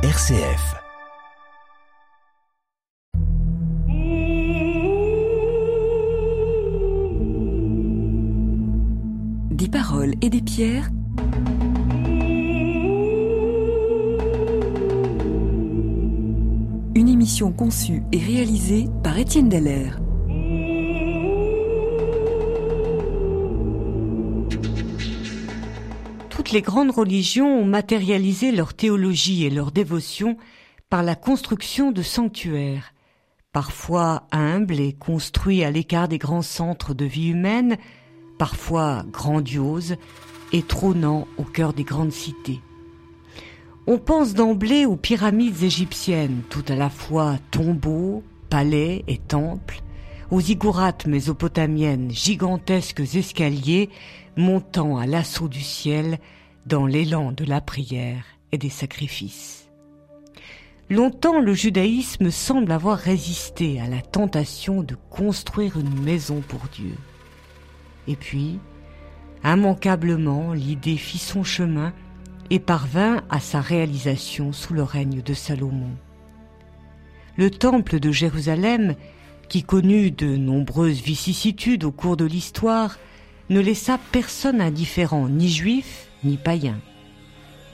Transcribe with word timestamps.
RCF. 0.00 0.76
Des 9.50 9.68
paroles 9.68 10.14
et 10.22 10.30
des 10.30 10.40
pierres. 10.40 10.88
Une 16.94 17.08
émission 17.08 17.50
conçue 17.50 18.04
et 18.12 18.18
réalisée 18.18 18.86
par 19.02 19.18
Étienne 19.18 19.48
Dallaire. 19.48 19.98
Les 26.50 26.62
grandes 26.62 26.92
religions 26.92 27.60
ont 27.60 27.64
matérialisé 27.66 28.52
leur 28.52 28.72
théologie 28.72 29.44
et 29.44 29.50
leur 29.50 29.70
dévotion 29.70 30.38
par 30.88 31.02
la 31.02 31.14
construction 31.14 31.92
de 31.92 32.00
sanctuaires, 32.00 32.94
parfois 33.52 34.26
humbles 34.32 34.80
et 34.80 34.94
construits 34.94 35.62
à 35.62 35.70
l'écart 35.70 36.08
des 36.08 36.16
grands 36.16 36.42
centres 36.42 36.94
de 36.94 37.04
vie 37.04 37.28
humaine, 37.28 37.76
parfois 38.38 39.04
grandioses 39.12 39.96
et 40.52 40.62
trônant 40.62 41.28
au 41.36 41.42
cœur 41.42 41.74
des 41.74 41.84
grandes 41.84 42.12
cités. 42.12 42.60
On 43.86 43.98
pense 43.98 44.32
d'emblée 44.32 44.86
aux 44.86 44.96
pyramides 44.96 45.62
égyptiennes, 45.62 46.40
tout 46.48 46.64
à 46.68 46.76
la 46.76 46.88
fois 46.88 47.36
tombeaux, 47.50 48.22
palais 48.48 49.04
et 49.06 49.18
temples, 49.18 49.82
aux 50.30 50.40
ziggourats 50.40 50.96
mésopotamiennes, 51.06 52.10
gigantesques 52.10 53.14
escaliers 53.14 53.90
montant 54.36 54.96
à 54.96 55.04
l'assaut 55.04 55.48
du 55.48 55.60
ciel 55.60 56.18
dans 56.68 56.86
l'élan 56.86 57.32
de 57.32 57.44
la 57.44 57.62
prière 57.62 58.24
et 58.52 58.58
des 58.58 58.68
sacrifices. 58.68 59.70
Longtemps, 60.90 61.40
le 61.40 61.54
judaïsme 61.54 62.30
semble 62.30 62.72
avoir 62.72 62.98
résisté 62.98 63.80
à 63.80 63.88
la 63.88 64.02
tentation 64.02 64.82
de 64.82 64.94
construire 65.10 65.78
une 65.78 66.00
maison 66.00 66.42
pour 66.46 66.60
Dieu. 66.72 66.94
Et 68.06 68.16
puis, 68.16 68.58
immanquablement, 69.44 70.52
l'idée 70.52 70.96
fit 70.96 71.18
son 71.18 71.42
chemin 71.42 71.92
et 72.50 72.58
parvint 72.58 73.22
à 73.30 73.40
sa 73.40 73.60
réalisation 73.60 74.52
sous 74.52 74.74
le 74.74 74.82
règne 74.82 75.22
de 75.22 75.34
Salomon. 75.34 75.90
Le 77.36 77.50
temple 77.50 77.98
de 77.98 78.12
Jérusalem, 78.12 78.94
qui 79.48 79.62
connut 79.62 80.10
de 80.10 80.36
nombreuses 80.36 81.00
vicissitudes 81.00 81.84
au 81.84 81.92
cours 81.92 82.16
de 82.16 82.24
l'histoire, 82.26 82.98
ne 83.48 83.60
laissa 83.60 83.98
personne 84.12 84.60
indifférent, 84.60 85.28
ni 85.28 85.48
juif, 85.48 86.07
ni 86.24 86.36
païen. 86.36 86.78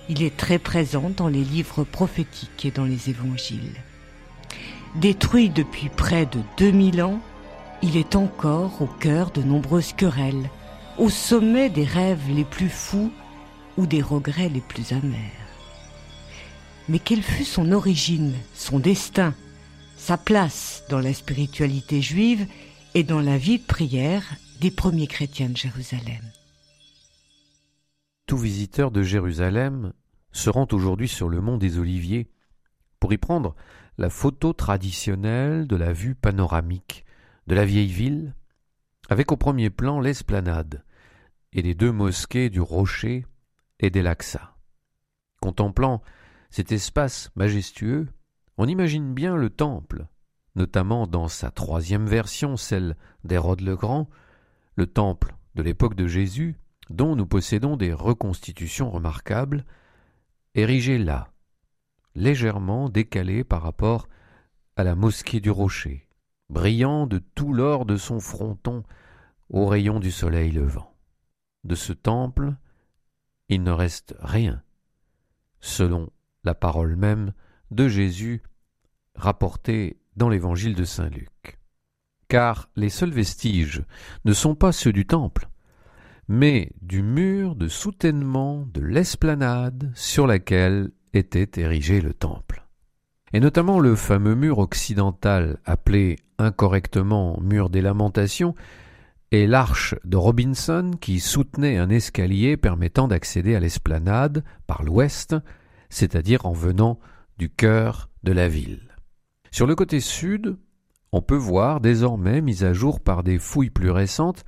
Il 0.08 0.22
est 0.22 0.36
très 0.36 0.58
présent 0.58 1.10
dans 1.16 1.28
les 1.28 1.44
livres 1.44 1.84
prophétiques 1.84 2.64
et 2.64 2.70
dans 2.70 2.84
les 2.84 3.10
évangiles. 3.10 3.82
Détruit 4.96 5.48
depuis 5.48 5.88
près 5.88 6.26
de 6.26 6.40
2000 6.58 7.02
ans, 7.02 7.20
il 7.82 7.96
est 7.96 8.16
encore 8.16 8.80
au 8.80 8.86
cœur 8.86 9.30
de 9.30 9.42
nombreuses 9.42 9.92
querelles, 9.92 10.50
au 10.98 11.08
sommet 11.10 11.70
des 11.70 11.84
rêves 11.84 12.30
les 12.34 12.44
plus 12.44 12.68
fous 12.68 13.10
ou 13.76 13.86
des 13.86 14.02
regrets 14.02 14.48
les 14.48 14.60
plus 14.60 14.92
amers. 14.92 15.14
Mais 16.88 16.98
quelle 16.98 17.22
fut 17.22 17.44
son 17.44 17.72
origine, 17.72 18.34
son 18.54 18.78
destin, 18.78 19.34
sa 19.96 20.16
place 20.16 20.84
dans 20.90 21.00
la 21.00 21.14
spiritualité 21.14 22.02
juive 22.02 22.46
et 22.94 23.04
dans 23.04 23.20
la 23.20 23.38
vie 23.38 23.58
de 23.58 23.64
prière 23.64 24.22
des 24.60 24.70
premiers 24.70 25.06
chrétiens 25.06 25.48
de 25.48 25.56
Jérusalem? 25.56 26.22
Tout 28.26 28.38
visiteur 28.38 28.90
de 28.90 29.02
Jérusalem 29.02 29.92
se 30.32 30.48
rend 30.48 30.66
aujourd'hui 30.72 31.08
sur 31.08 31.28
le 31.28 31.40
mont 31.40 31.58
des 31.58 31.78
Oliviers 31.78 32.30
pour 32.98 33.12
y 33.12 33.18
prendre 33.18 33.54
la 33.98 34.08
photo 34.08 34.52
traditionnelle 34.54 35.66
de 35.66 35.76
la 35.76 35.92
vue 35.92 36.14
panoramique 36.14 37.04
de 37.46 37.54
la 37.54 37.66
vieille 37.66 37.92
ville, 37.92 38.34
avec 39.10 39.30
au 39.30 39.36
premier 39.36 39.68
plan 39.68 40.00
l'esplanade 40.00 40.82
et 41.52 41.60
les 41.60 41.74
deux 41.74 41.92
mosquées 41.92 42.48
du 42.48 42.62
Rocher 42.62 43.26
et 43.78 43.90
d'El-Aqsa. 43.90 44.56
Contemplant 45.40 46.02
cet 46.50 46.72
espace 46.72 47.30
majestueux, 47.36 48.08
on 48.56 48.66
imagine 48.66 49.12
bien 49.12 49.36
le 49.36 49.50
temple, 49.50 50.06
notamment 50.56 51.06
dans 51.06 51.28
sa 51.28 51.50
troisième 51.50 52.06
version, 52.06 52.56
celle 52.56 52.96
d'Hérode 53.24 53.60
le 53.60 53.76
Grand, 53.76 54.08
le 54.76 54.86
temple 54.86 55.34
de 55.54 55.62
l'époque 55.62 55.94
de 55.94 56.06
Jésus, 56.06 56.56
dont 56.90 57.16
nous 57.16 57.26
possédons 57.26 57.76
des 57.76 57.92
reconstitutions 57.92 58.90
remarquables, 58.90 59.64
érigé 60.54 60.98
là, 60.98 61.32
légèrement 62.14 62.88
décalé 62.88 63.44
par 63.44 63.62
rapport 63.62 64.08
à 64.76 64.84
la 64.84 64.94
mosquée 64.94 65.40
du 65.40 65.50
rocher, 65.50 66.08
brillant 66.50 67.06
de 67.06 67.18
tout 67.18 67.52
l'or 67.52 67.86
de 67.86 67.96
son 67.96 68.20
fronton 68.20 68.82
au 69.50 69.66
rayon 69.66 70.00
du 70.00 70.10
soleil 70.10 70.50
levant. 70.52 70.94
De 71.64 71.74
ce 71.74 71.92
temple, 71.92 72.54
il 73.48 73.62
ne 73.62 73.70
reste 73.70 74.14
rien, 74.20 74.62
selon 75.60 76.10
la 76.44 76.54
parole 76.54 76.96
même 76.96 77.32
de 77.70 77.88
Jésus 77.88 78.42
rapportée 79.14 79.98
dans 80.16 80.28
l'évangile 80.28 80.74
de 80.74 80.84
Saint 80.84 81.08
Luc. 81.08 81.58
Car 82.28 82.68
les 82.76 82.90
seuls 82.90 83.12
vestiges 83.12 83.82
ne 84.24 84.32
sont 84.32 84.54
pas 84.54 84.72
ceux 84.72 84.92
du 84.92 85.06
temple, 85.06 85.48
mais 86.28 86.70
du 86.80 87.02
mur 87.02 87.54
de 87.54 87.68
soutènement 87.68 88.66
de 88.72 88.80
l'esplanade 88.80 89.92
sur 89.94 90.26
laquelle 90.26 90.90
était 91.12 91.60
érigé 91.60 92.00
le 92.00 92.14
temple. 92.14 92.66
Et 93.32 93.40
notamment 93.40 93.80
le 93.80 93.96
fameux 93.96 94.34
mur 94.34 94.58
occidental 94.58 95.58
appelé 95.64 96.16
incorrectement 96.38 97.38
mur 97.40 97.70
des 97.70 97.80
lamentations 97.80 98.54
et 99.30 99.46
l'arche 99.46 99.96
de 100.04 100.16
Robinson 100.16 100.92
qui 101.00 101.18
soutenait 101.18 101.78
un 101.78 101.90
escalier 101.90 102.56
permettant 102.56 103.08
d'accéder 103.08 103.56
à 103.56 103.60
l'esplanade 103.60 104.44
par 104.66 104.84
l'ouest, 104.84 105.34
c'est-à-dire 105.88 106.46
en 106.46 106.52
venant 106.52 107.00
du 107.38 107.50
cœur 107.50 108.08
de 108.22 108.32
la 108.32 108.48
ville. 108.48 108.96
Sur 109.50 109.66
le 109.66 109.74
côté 109.74 110.00
sud, 110.00 110.56
on 111.12 111.22
peut 111.22 111.36
voir 111.36 111.80
désormais 111.80 112.40
mis 112.40 112.64
à 112.64 112.72
jour 112.72 113.00
par 113.00 113.22
des 113.22 113.38
fouilles 113.38 113.70
plus 113.70 113.90
récentes 113.90 114.44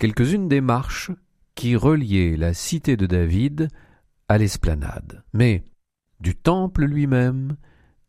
quelques-unes 0.00 0.48
des 0.48 0.62
marches 0.62 1.10
qui 1.54 1.76
reliaient 1.76 2.34
la 2.34 2.54
cité 2.54 2.96
de 2.96 3.04
David 3.04 3.68
à 4.28 4.38
l'esplanade. 4.38 5.22
Mais 5.34 5.62
du 6.20 6.34
temple 6.34 6.86
lui-même, 6.86 7.56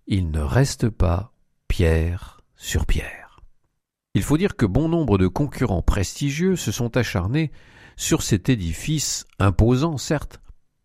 il 0.07 0.31
ne 0.31 0.39
reste 0.39 0.87
pas 0.87 1.33
pierre 1.67 2.39
sur 2.55 2.85
pierre. 2.85 3.41
Il 4.13 4.23
faut 4.23 4.37
dire 4.37 4.55
que 4.55 4.65
bon 4.65 4.87
nombre 4.87 5.17
de 5.17 5.27
concurrents 5.27 5.81
prestigieux 5.81 6.55
se 6.55 6.71
sont 6.71 6.95
acharnés 6.95 7.51
sur 7.97 8.21
cet 8.21 8.47
édifice 8.47 9.25
imposant, 9.37 9.97
certes, 9.97 10.39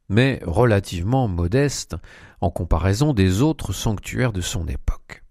mais 0.08 0.40
relativement 0.44 1.28
modeste 1.28 1.94
en 2.40 2.50
comparaison 2.50 3.12
des 3.12 3.42
autres 3.42 3.72
sanctuaires 3.72 4.32
de 4.32 4.40
son 4.40 4.66
époque. 4.66 5.22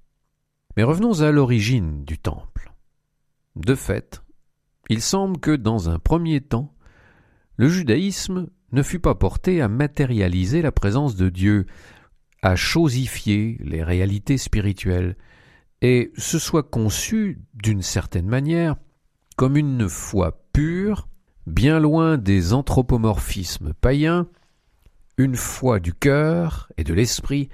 Mais 0.78 0.84
revenons 0.84 1.20
à 1.20 1.32
l'origine 1.32 2.06
du 2.06 2.18
temple. 2.18 2.72
De 3.58 3.76
fait, 3.76 4.22
il 4.90 5.02
semble 5.02 5.40
que 5.40 5.56
dans 5.56 5.90
un 5.90 6.00
premier 6.00 6.42
temps, 6.42 6.74
le 7.58 7.70
judaïsme 7.70 8.48
ne 8.72 8.84
fut 8.84 9.00
pas 9.00 9.16
porté 9.16 9.62
à 9.62 9.68
matérialiser 9.68 10.62
la 10.62 10.72
présence 10.72 11.16
de 11.16 11.30
Dieu, 11.30 11.66
à 12.42 12.56
chosifier 12.56 13.58
les 13.62 13.84
réalités 13.84 14.38
spirituelles, 14.38 15.16
et 15.82 16.12
se 16.18 16.40
soit 16.40 16.64
conçu, 16.64 17.40
d'une 17.54 17.82
certaine 17.82 18.28
manière, 18.28 18.76
comme 19.36 19.58
une 19.58 19.90
foi 19.90 20.44
pure, 20.54 21.08
bien 21.48 21.80
loin 21.80 22.18
des 22.18 22.54
anthropomorphismes 22.54 23.74
païens, 23.74 24.28
une 25.18 25.36
foi 25.36 25.80
du 25.80 25.94
cœur 25.94 26.70
et 26.78 26.84
de 26.84 26.94
l'esprit, 26.94 27.50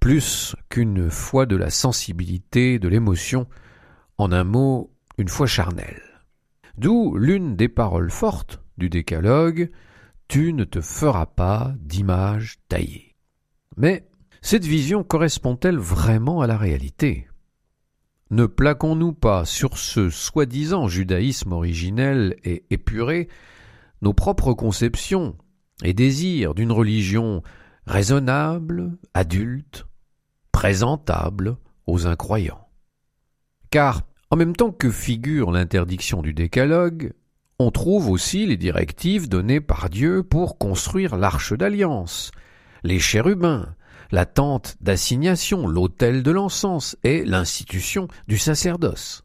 plus 0.00 0.56
qu'une 0.68 1.10
foi 1.10 1.46
de 1.46 1.56
la 1.56 1.70
sensibilité, 1.70 2.78
de 2.78 2.88
l'émotion, 2.88 3.46
en 4.16 4.32
un 4.32 4.44
mot, 4.44 4.92
une 5.18 5.28
foi 5.28 5.46
charnelle. 5.46 6.07
D'où 6.78 7.16
l'une 7.16 7.56
des 7.56 7.68
paroles 7.68 8.12
fortes 8.12 8.62
du 8.76 8.88
décalogue 8.88 9.72
Tu 10.28 10.52
ne 10.52 10.62
te 10.62 10.80
feras 10.80 11.26
pas 11.26 11.74
d'image 11.80 12.58
taillée. 12.68 13.16
Mais 13.76 14.08
cette 14.42 14.64
vision 14.64 15.02
correspond-elle 15.02 15.76
vraiment 15.76 16.40
à 16.40 16.46
la 16.46 16.56
réalité? 16.56 17.26
Ne 18.30 18.46
plaquons-nous 18.46 19.12
pas 19.12 19.44
sur 19.44 19.76
ce 19.76 20.08
soi-disant 20.08 20.86
judaïsme 20.86 21.50
originel 21.50 22.36
et 22.44 22.64
épuré 22.70 23.26
nos 24.00 24.12
propres 24.12 24.52
conceptions 24.52 25.36
et 25.82 25.94
désirs 25.94 26.54
d'une 26.54 26.70
religion 26.70 27.42
raisonnable, 27.86 28.96
adulte, 29.14 29.88
présentable 30.52 31.56
aux 31.88 32.06
incroyants? 32.06 32.68
Car 33.70 34.02
en 34.30 34.36
même 34.36 34.54
temps 34.54 34.72
que 34.72 34.90
figure 34.90 35.50
l'interdiction 35.50 36.22
du 36.22 36.34
décalogue, 36.34 37.12
on 37.58 37.70
trouve 37.70 38.08
aussi 38.08 38.46
les 38.46 38.56
directives 38.56 39.28
données 39.28 39.60
par 39.60 39.90
Dieu 39.90 40.22
pour 40.22 40.58
construire 40.58 41.16
l'arche 41.16 41.52
d'alliance, 41.54 42.30
les 42.84 43.00
chérubins, 43.00 43.74
la 44.10 44.26
tente 44.26 44.76
d'assignation, 44.80 45.66
l'autel 45.66 46.22
de 46.22 46.30
l'encens 46.30 46.96
et 47.04 47.24
l'institution 47.24 48.08
du 48.26 48.38
sacerdoce. 48.38 49.24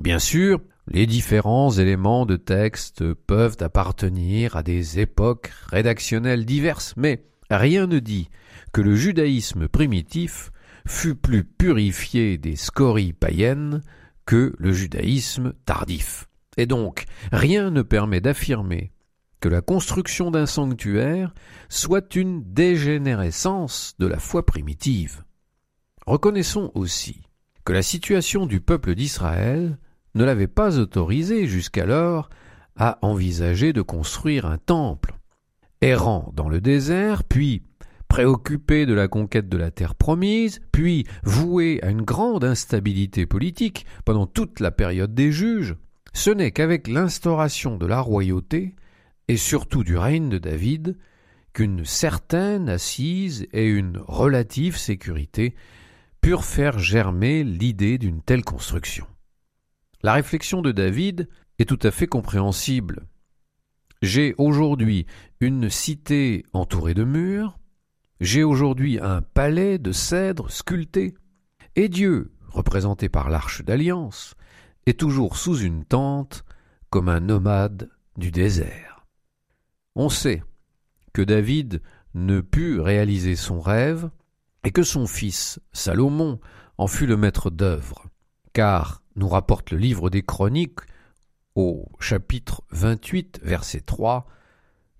Bien 0.00 0.18
sûr, 0.18 0.60
les 0.88 1.06
différents 1.06 1.70
éléments 1.70 2.26
de 2.26 2.36
texte 2.36 3.12
peuvent 3.14 3.56
appartenir 3.60 4.56
à 4.56 4.62
des 4.62 5.00
époques 5.00 5.50
rédactionnelles 5.70 6.44
diverses, 6.44 6.94
mais 6.96 7.24
rien 7.50 7.86
ne 7.86 7.98
dit 7.98 8.30
que 8.72 8.80
le 8.80 8.94
judaïsme 8.94 9.68
primitif 9.68 10.50
fut 10.86 11.14
plus 11.14 11.44
purifié 11.44 12.36
des 12.38 12.56
scories 12.56 13.12
païennes 13.12 13.82
que 14.26 14.54
le 14.58 14.72
judaïsme 14.72 15.52
tardif. 15.64 16.28
Et 16.56 16.66
donc, 16.66 17.04
rien 17.32 17.70
ne 17.70 17.82
permet 17.82 18.20
d'affirmer 18.20 18.92
que 19.40 19.48
la 19.48 19.60
construction 19.60 20.30
d'un 20.30 20.46
sanctuaire 20.46 21.34
soit 21.68 22.16
une 22.16 22.42
dégénérescence 22.52 23.94
de 23.98 24.06
la 24.06 24.18
foi 24.18 24.46
primitive. 24.46 25.24
Reconnaissons 26.06 26.70
aussi 26.74 27.22
que 27.64 27.72
la 27.72 27.82
situation 27.82 28.46
du 28.46 28.60
peuple 28.60 28.94
d'Israël 28.94 29.78
ne 30.14 30.24
l'avait 30.24 30.46
pas 30.46 30.78
autorisé 30.78 31.46
jusqu'alors 31.46 32.30
à 32.76 32.98
envisager 33.02 33.72
de 33.72 33.82
construire 33.82 34.46
un 34.46 34.58
temple. 34.58 35.14
Errant 35.80 36.32
dans 36.34 36.48
le 36.48 36.60
désert, 36.60 37.24
puis 37.24 37.62
préoccupé 38.14 38.86
de 38.86 38.94
la 38.94 39.08
conquête 39.08 39.48
de 39.48 39.56
la 39.56 39.72
terre 39.72 39.96
promise, 39.96 40.60
puis 40.70 41.04
voué 41.24 41.80
à 41.82 41.90
une 41.90 42.02
grande 42.02 42.44
instabilité 42.44 43.26
politique 43.26 43.86
pendant 44.04 44.28
toute 44.28 44.60
la 44.60 44.70
période 44.70 45.16
des 45.16 45.32
juges, 45.32 45.74
ce 46.12 46.30
n'est 46.30 46.52
qu'avec 46.52 46.86
l'instauration 46.86 47.76
de 47.76 47.86
la 47.86 48.00
royauté, 48.00 48.76
et 49.26 49.36
surtout 49.36 49.82
du 49.82 49.96
règne 49.96 50.28
de 50.28 50.38
David, 50.38 50.96
qu'une 51.54 51.84
certaine 51.84 52.68
assise 52.68 53.48
et 53.52 53.66
une 53.66 53.98
relative 53.98 54.76
sécurité 54.76 55.56
purent 56.20 56.44
faire 56.44 56.78
germer 56.78 57.42
l'idée 57.42 57.98
d'une 57.98 58.22
telle 58.22 58.44
construction. 58.44 59.08
La 60.04 60.12
réflexion 60.12 60.62
de 60.62 60.70
David 60.70 61.28
est 61.58 61.68
tout 61.68 61.80
à 61.82 61.90
fait 61.90 62.06
compréhensible. 62.06 63.08
J'ai 64.02 64.36
aujourd'hui 64.38 65.04
une 65.40 65.68
cité 65.68 66.44
entourée 66.52 66.94
de 66.94 67.02
murs, 67.02 67.58
j'ai 68.24 68.42
aujourd'hui 68.42 68.98
un 68.98 69.20
palais 69.20 69.78
de 69.78 69.92
cèdre 69.92 70.50
sculpté, 70.50 71.14
et 71.76 71.90
Dieu, 71.90 72.32
représenté 72.48 73.10
par 73.10 73.28
l'arche 73.28 73.62
d'alliance, 73.62 74.34
est 74.86 74.98
toujours 74.98 75.36
sous 75.36 75.58
une 75.58 75.84
tente 75.84 76.44
comme 76.88 77.10
un 77.10 77.20
nomade 77.20 77.90
du 78.16 78.30
désert. 78.30 79.04
On 79.94 80.08
sait 80.08 80.42
que 81.12 81.20
David 81.20 81.82
ne 82.14 82.40
put 82.40 82.80
réaliser 82.80 83.36
son 83.36 83.60
rêve 83.60 84.10
et 84.64 84.70
que 84.70 84.82
son 84.82 85.06
fils 85.06 85.60
Salomon 85.72 86.40
en 86.78 86.86
fut 86.86 87.06
le 87.06 87.18
maître 87.18 87.50
d'œuvre, 87.50 88.06
car, 88.54 89.02
nous 89.16 89.28
rapporte 89.28 89.70
le 89.70 89.76
livre 89.76 90.08
des 90.08 90.22
Chroniques, 90.22 90.80
au 91.54 91.92
chapitre 92.00 92.62
28, 92.70 93.40
verset 93.42 93.80
3, 93.80 94.26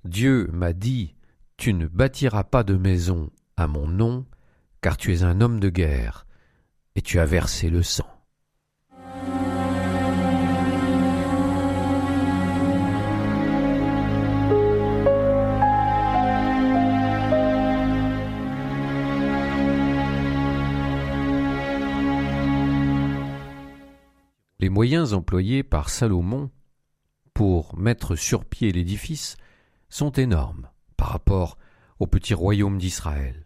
Dieu 0.04 0.50
m'a 0.52 0.74
dit 0.74 1.14
Tu 1.56 1.72
ne 1.72 1.86
bâtiras 1.86 2.44
pas 2.44 2.64
de 2.64 2.76
maison 2.76 3.30
à 3.56 3.66
mon 3.66 3.86
nom, 3.86 4.26
car 4.80 4.96
tu 4.96 5.12
es 5.14 5.22
un 5.22 5.40
homme 5.40 5.60
de 5.60 5.70
guerre, 5.70 6.26
et 6.94 7.02
tu 7.02 7.18
as 7.18 7.26
versé 7.26 7.70
le 7.70 7.82
sang. 7.82 8.08
Les 24.58 24.70
moyens 24.70 25.12
employés 25.12 25.62
par 25.62 25.88
Salomon 25.90 26.50
pour 27.32 27.76
mettre 27.76 28.16
sur 28.16 28.44
pied 28.44 28.72
l'édifice 28.72 29.36
sont 29.88 30.12
énormes 30.12 30.70
par 31.04 31.12
rapport 31.12 31.58
au 31.98 32.06
petit 32.06 32.32
royaume 32.32 32.78
d'Israël. 32.78 33.44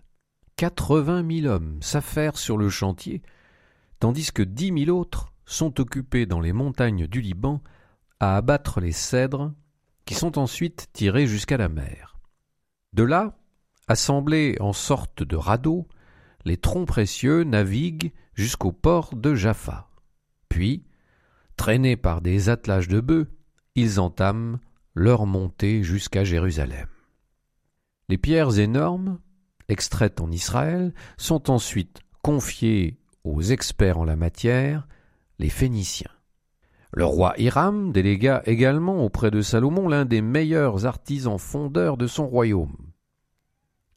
Quatre-vingt 0.54 1.24
mille 1.24 1.48
hommes 1.48 1.82
s'affairent 1.82 2.38
sur 2.38 2.56
le 2.56 2.70
chantier, 2.70 3.20
tandis 3.98 4.30
que 4.30 4.44
dix 4.44 4.70
mille 4.70 4.92
autres 4.92 5.32
sont 5.44 5.80
occupés 5.80 6.24
dans 6.24 6.38
les 6.38 6.52
montagnes 6.52 7.08
du 7.08 7.20
Liban 7.20 7.60
à 8.20 8.36
abattre 8.36 8.78
les 8.78 8.92
cèdres 8.92 9.52
qui 10.04 10.14
sont 10.14 10.38
ensuite 10.38 10.86
tirés 10.92 11.26
jusqu'à 11.26 11.56
la 11.56 11.68
mer. 11.68 12.20
De 12.92 13.02
là, 13.02 13.36
assemblés 13.88 14.56
en 14.60 14.72
sorte 14.72 15.24
de 15.24 15.34
radeaux, 15.34 15.88
les 16.44 16.58
troncs 16.58 16.86
précieux 16.86 17.42
naviguent 17.42 18.12
jusqu'au 18.34 18.70
port 18.70 19.16
de 19.16 19.34
Jaffa. 19.34 19.90
Puis, 20.48 20.84
Traînés 21.56 21.96
par 21.96 22.20
des 22.20 22.50
attelages 22.50 22.86
de 22.86 23.00
bœufs, 23.00 23.26
ils 23.74 23.98
entament 23.98 24.60
leur 24.94 25.26
montée 25.26 25.82
jusqu'à 25.82 26.22
Jérusalem. 26.22 26.86
Les 28.08 28.18
pierres 28.18 28.58
énormes, 28.58 29.18
extraites 29.68 30.20
en 30.20 30.30
Israël, 30.30 30.94
sont 31.18 31.50
ensuite 31.50 32.00
confiées 32.22 32.98
aux 33.24 33.42
experts 33.42 33.98
en 33.98 34.04
la 34.04 34.16
matière, 34.16 34.88
les 35.38 35.50
Phéniciens. 35.50 36.10
Le 36.92 37.04
roi 37.04 37.34
Hiram 37.36 37.92
délégua 37.92 38.42
également 38.46 39.04
auprès 39.04 39.30
de 39.30 39.42
Salomon 39.42 39.88
l'un 39.88 40.06
des 40.06 40.22
meilleurs 40.22 40.86
artisans 40.86 41.38
fondeurs 41.38 41.98
de 41.98 42.06
son 42.06 42.26
royaume. 42.26 42.76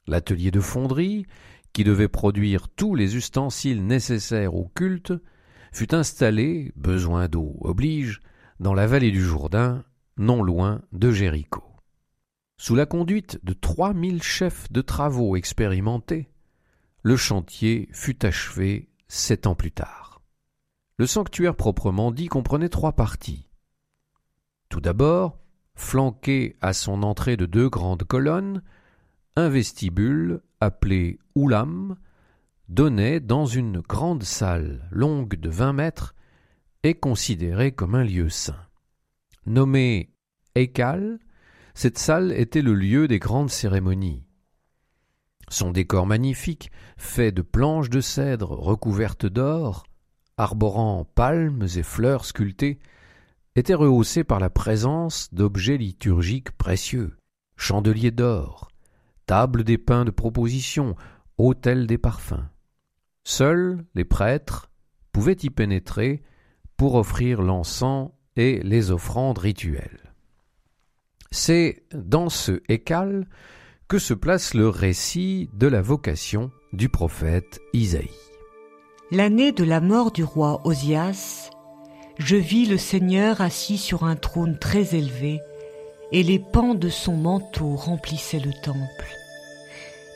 L'atelier 0.07 0.51
de 0.51 0.59
fonderie, 0.59 1.25
qui 1.71 1.85
devait 1.85 2.09
produire 2.09 2.67
tous 2.67 2.95
les 2.95 3.15
ustensiles 3.15 3.85
nécessaires 3.85 4.55
au 4.55 4.69
culte, 4.75 5.13
fut 5.71 5.95
installé, 5.95 6.73
besoin 6.75 7.29
d'eau 7.29 7.55
oblige, 7.61 8.19
dans 8.59 8.73
la 8.73 8.87
vallée 8.87 9.11
du 9.11 9.23
Jourdain, 9.23 9.85
non 10.17 10.43
loin 10.43 10.81
de 10.91 11.11
Jéricho. 11.11 11.70
Sous 12.61 12.75
la 12.75 12.85
conduite 12.85 13.39
de 13.43 13.53
trois 13.53 13.91
mille 13.91 14.21
chefs 14.21 14.71
de 14.71 14.81
travaux 14.81 15.35
expérimentés, 15.35 16.29
le 17.01 17.17
chantier 17.17 17.89
fut 17.91 18.23
achevé 18.23 18.87
sept 19.07 19.47
ans 19.47 19.55
plus 19.55 19.71
tard. 19.71 20.21
Le 20.97 21.07
sanctuaire 21.07 21.55
proprement 21.55 22.11
dit 22.11 22.27
comprenait 22.27 22.69
trois 22.69 22.91
parties. 22.91 23.47
Tout 24.69 24.79
d'abord, 24.79 25.39
flanqué 25.73 26.55
à 26.61 26.73
son 26.73 27.01
entrée 27.01 27.35
de 27.35 27.47
deux 27.47 27.67
grandes 27.67 28.03
colonnes, 28.03 28.61
un 29.35 29.49
vestibule 29.49 30.41
appelé 30.59 31.17
Oulam, 31.33 31.95
donnait 32.69 33.19
dans 33.19 33.47
une 33.47 33.80
grande 33.80 34.21
salle 34.21 34.87
longue 34.91 35.35
de 35.35 35.49
vingt 35.49 35.73
mètres 35.73 36.13
et 36.83 36.94
considérée 36.94 37.71
comme 37.71 37.95
un 37.95 38.03
lieu 38.03 38.30
saint. 38.30 38.68
Nommée 39.47 40.13
Ekal, 40.53 41.18
cette 41.73 41.97
salle 41.97 42.31
était 42.31 42.61
le 42.61 42.73
lieu 42.73 43.07
des 43.07 43.19
grandes 43.19 43.49
cérémonies. 43.49 44.23
Son 45.49 45.71
décor 45.71 46.06
magnifique, 46.06 46.71
fait 46.97 47.31
de 47.31 47.42
planches 47.42 47.90
de 47.90 47.99
cèdre 47.99 48.51
recouvertes 48.51 49.25
d'or, 49.25 49.83
arborant 50.37 51.04
palmes 51.04 51.68
et 51.75 51.83
fleurs 51.83 52.25
sculptées, 52.25 52.80
était 53.56 53.73
rehaussé 53.73 54.23
par 54.23 54.40
la 54.40 54.49
présence 54.49 55.33
d'objets 55.33 55.78
liturgiques 55.78 56.51
précieux, 56.51 57.18
chandeliers 57.57 58.11
d'or, 58.11 58.71
tables 59.25 59.63
des 59.63 59.78
pains 59.78 60.06
de 60.06 60.11
proposition, 60.11 60.95
autels 61.37 61.85
des 61.85 61.97
parfums. 61.97 62.47
Seuls 63.23 63.83
les 63.94 64.06
prêtres 64.06 64.71
pouvaient 65.11 65.37
y 65.44 65.49
pénétrer 65.49 66.23
pour 66.78 66.95
offrir 66.95 67.42
l'encens 67.42 68.11
et 68.35 68.61
les 68.63 68.92
offrandes 68.92 69.37
rituelles. 69.37 70.10
C'est 71.33 71.83
dans 71.94 72.28
ce 72.28 72.61
Hécal 72.68 73.26
que 73.88 74.00
se 74.00 74.14
place 74.14 74.54
le 74.54 74.68
récit 74.68 75.50
de 75.54 75.68
la 75.68 75.81
vocation 75.81 76.52
du 76.73 76.90
prophète 76.90 77.61
Isaïe. 77.71 78.09
L'année 79.11 79.54
de 79.54 79.64
la 79.64 79.80
mort 79.80 80.11
du 80.11 80.26
roi 80.26 80.61
Osias, 80.66 81.50
je 82.18 82.35
vis 82.35 82.66
le 82.66 82.78
Seigneur 82.78 83.40
assis 83.40 83.78
sur 83.78 84.04
un 84.04 84.18
trône 84.18 84.59
très 84.59 84.94
élevé, 84.95 85.40
et 86.11 86.23
les 86.23 86.40
pans 86.40 86.76
de 86.76 86.90
son 86.90 87.16
manteau 87.16 87.76
remplissaient 87.78 88.40
le 88.40 88.52
temple. 88.61 89.07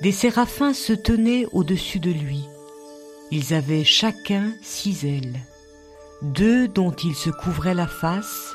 Des 0.02 0.12
séraphins 0.12 0.74
se 0.74 0.92
tenaient 0.92 1.46
au-dessus 1.54 2.00
de 2.00 2.12
lui, 2.12 2.44
ils 3.32 3.54
avaient 3.54 3.86
chacun 3.86 4.52
six 4.62 5.06
ailes, 5.06 5.40
deux 6.22 6.68
dont 6.68 6.92
ils 6.92 7.16
se 7.16 7.30
couvraient 7.30 7.74
la 7.74 7.88
face, 7.88 8.54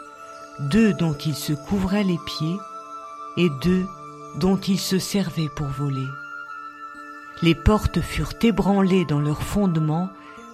deux 0.68 0.92
dont 0.92 1.14
ils 1.14 1.34
se 1.34 1.52
couvraient 1.52 2.04
les 2.04 2.18
pieds, 2.26 2.56
et 3.36 3.48
deux 3.62 3.86
dont 4.36 4.58
ils 4.58 4.78
se 4.78 4.98
servaient 4.98 5.48
pour 5.48 5.66
voler. 5.66 6.06
Les 7.42 7.54
portes 7.54 8.00
furent 8.00 8.34
ébranlées 8.42 9.06
dans 9.06 9.20
leur 9.20 9.42
fondement 9.42 10.10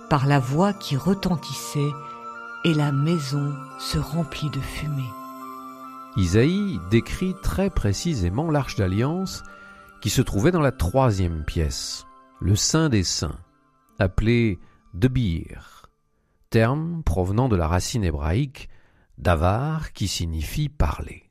par 0.09 0.27
la 0.27 0.39
voix 0.39 0.73
qui 0.73 0.97
retentissait, 0.97 1.91
et 2.65 2.75
la 2.75 2.93
maison 2.93 3.55
se 3.79 3.99
remplit 3.99 4.51
de 4.51 4.61
fumée. 4.61 5.11
Isaïe 6.17 6.81
décrit 6.91 7.35
très 7.43 7.71
précisément 7.71 8.51
l'arche 8.51 8.77
d'alliance 8.77 9.43
qui 10.01 10.11
se 10.11 10.23
trouvait 10.23 10.53
dans 10.53 10.61
la 10.61 10.73
troisième 10.73 11.45
pièce, 11.45 12.07
le 12.41 12.55
Saint 12.55 12.89
des 12.89 13.03
Saints, 13.03 13.39
appelé 13.99 14.59
Debir, 14.95 15.91
terme 16.51 17.03
provenant 17.03 17.49
de 17.49 17.57
la 17.57 17.69
racine 17.69 18.05
hébraïque 18.05 18.69
davar 19.19 19.93
qui 19.93 20.09
signifie 20.09 20.69
parler. 20.69 21.31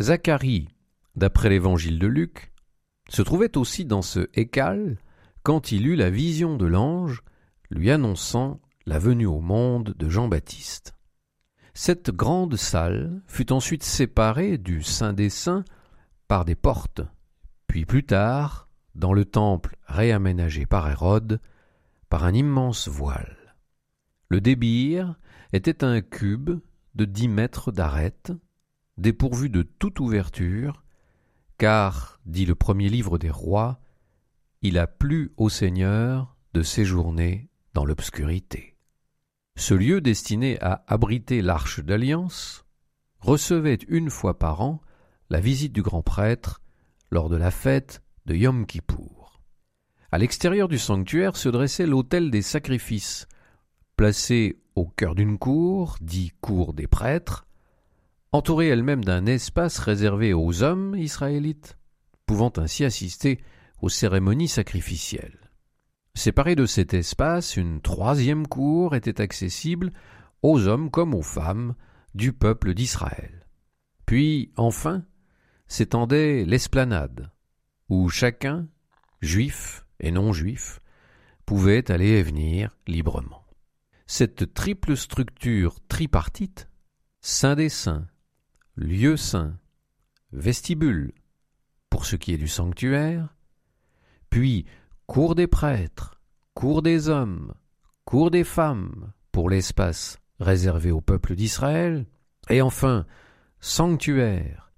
Zacharie, 0.00 0.68
d'après 1.16 1.48
l'évangile 1.48 1.98
de 1.98 2.06
Luc, 2.06 2.52
se 3.08 3.22
trouvait 3.22 3.56
aussi 3.56 3.84
dans 3.84 4.02
ce 4.02 4.28
Hécal 4.34 4.98
quand 5.42 5.72
il 5.72 5.86
eut 5.86 5.96
la 5.96 6.10
vision 6.10 6.56
de 6.56 6.66
l'ange 6.66 7.22
lui 7.70 7.90
annonçant 7.90 8.60
la 8.86 8.98
venue 8.98 9.26
au 9.26 9.40
monde 9.40 9.94
de 9.98 10.08
Jean-Baptiste. 10.08 10.94
Cette 11.74 12.10
grande 12.10 12.56
salle 12.56 13.22
fut 13.26 13.52
ensuite 13.52 13.84
séparée 13.84 14.58
du 14.58 14.82
Saint 14.82 15.12
des 15.12 15.30
Saints 15.30 15.64
par 16.28 16.44
des 16.44 16.56
portes, 16.56 17.02
puis 17.66 17.86
plus 17.86 18.04
tard, 18.04 18.68
dans 18.94 19.12
le 19.12 19.24
temple 19.24 19.76
réaménagé 19.86 20.66
par 20.66 20.90
Hérode, 20.90 21.40
par 22.08 22.24
un 22.24 22.34
immense 22.34 22.88
voile. 22.88 23.56
Le 24.28 24.40
débir 24.40 25.14
était 25.52 25.84
un 25.84 26.00
cube 26.00 26.60
de 26.94 27.04
dix 27.04 27.28
mètres 27.28 27.72
d'arête, 27.72 28.32
dépourvu 28.96 29.48
de 29.48 29.62
toute 29.62 30.00
ouverture, 30.00 30.84
car, 31.58 32.20
dit 32.26 32.46
le 32.46 32.54
premier 32.54 32.88
livre 32.88 33.18
des 33.18 33.30
rois, 33.30 33.80
il 34.62 34.78
a 34.78 34.86
plu 34.86 35.32
au 35.36 35.48
Seigneur 35.48 36.36
de 36.54 36.62
séjourner 36.62 37.48
dans 37.74 37.84
l'obscurité. 37.84 38.76
Ce 39.56 39.74
lieu 39.74 40.00
destiné 40.00 40.60
à 40.60 40.84
abriter 40.86 41.42
l'arche 41.42 41.80
d'alliance 41.80 42.64
recevait 43.18 43.78
une 43.88 44.10
fois 44.10 44.38
par 44.38 44.62
an 44.62 44.80
la 45.28 45.40
visite 45.40 45.72
du 45.72 45.82
grand 45.82 46.02
prêtre 46.02 46.60
lors 47.10 47.28
de 47.28 47.36
la 47.36 47.50
fête 47.50 48.02
de 48.26 48.34
Yom 48.34 48.66
Kippour. 48.66 49.40
À 50.12 50.18
l'extérieur 50.18 50.66
du 50.68 50.78
sanctuaire 50.78 51.36
se 51.36 51.48
dressait 51.48 51.86
l'autel 51.86 52.30
des 52.30 52.42
sacrifices, 52.42 53.28
placé 54.00 54.56
au 54.76 54.86
cœur 54.86 55.14
d'une 55.14 55.36
cour, 55.36 55.98
dit 56.00 56.32
cour 56.40 56.72
des 56.72 56.86
prêtres, 56.86 57.46
entourée 58.32 58.68
elle-même 58.68 59.04
d'un 59.04 59.26
espace 59.26 59.78
réservé 59.78 60.32
aux 60.32 60.62
hommes 60.62 60.96
israélites, 60.96 61.76
pouvant 62.24 62.50
ainsi 62.56 62.86
assister 62.86 63.42
aux 63.82 63.90
cérémonies 63.90 64.48
sacrificielles. 64.48 65.50
Séparée 66.14 66.54
de 66.54 66.64
cet 66.64 66.94
espace, 66.94 67.58
une 67.58 67.82
troisième 67.82 68.46
cour 68.46 68.94
était 68.94 69.20
accessible 69.20 69.92
aux 70.40 70.66
hommes 70.66 70.90
comme 70.90 71.12
aux 71.12 71.20
femmes 71.20 71.74
du 72.14 72.32
peuple 72.32 72.72
d'Israël. 72.72 73.46
Puis, 74.06 74.50
enfin, 74.56 75.04
s'étendait 75.66 76.46
l'esplanade, 76.46 77.30
où 77.90 78.08
chacun, 78.08 78.66
juif 79.20 79.84
et 79.98 80.10
non 80.10 80.32
juif, 80.32 80.80
pouvait 81.44 81.90
aller 81.90 82.12
et 82.12 82.22
venir 82.22 82.74
librement. 82.86 83.39
Cette 84.12 84.54
triple 84.54 84.96
structure 84.96 85.78
tripartite, 85.86 86.68
Saint 87.20 87.54
des 87.54 87.68
Saints, 87.68 88.08
lieu 88.74 89.16
saint, 89.16 89.56
vestibule, 90.32 91.12
pour 91.90 92.04
ce 92.04 92.16
qui 92.16 92.34
est 92.34 92.36
du 92.36 92.48
sanctuaire, 92.48 93.36
puis 94.28 94.66
cour 95.06 95.36
des 95.36 95.46
prêtres, 95.46 96.20
cour 96.54 96.82
des 96.82 97.08
hommes, 97.08 97.54
cour 98.04 98.32
des 98.32 98.42
femmes, 98.42 99.12
pour 99.30 99.48
l'espace 99.48 100.18
réservé 100.40 100.90
au 100.90 101.00
peuple 101.00 101.36
d'Israël, 101.36 102.04
et 102.48 102.62
enfin 102.62 103.06
sanctuaire, 103.60 104.72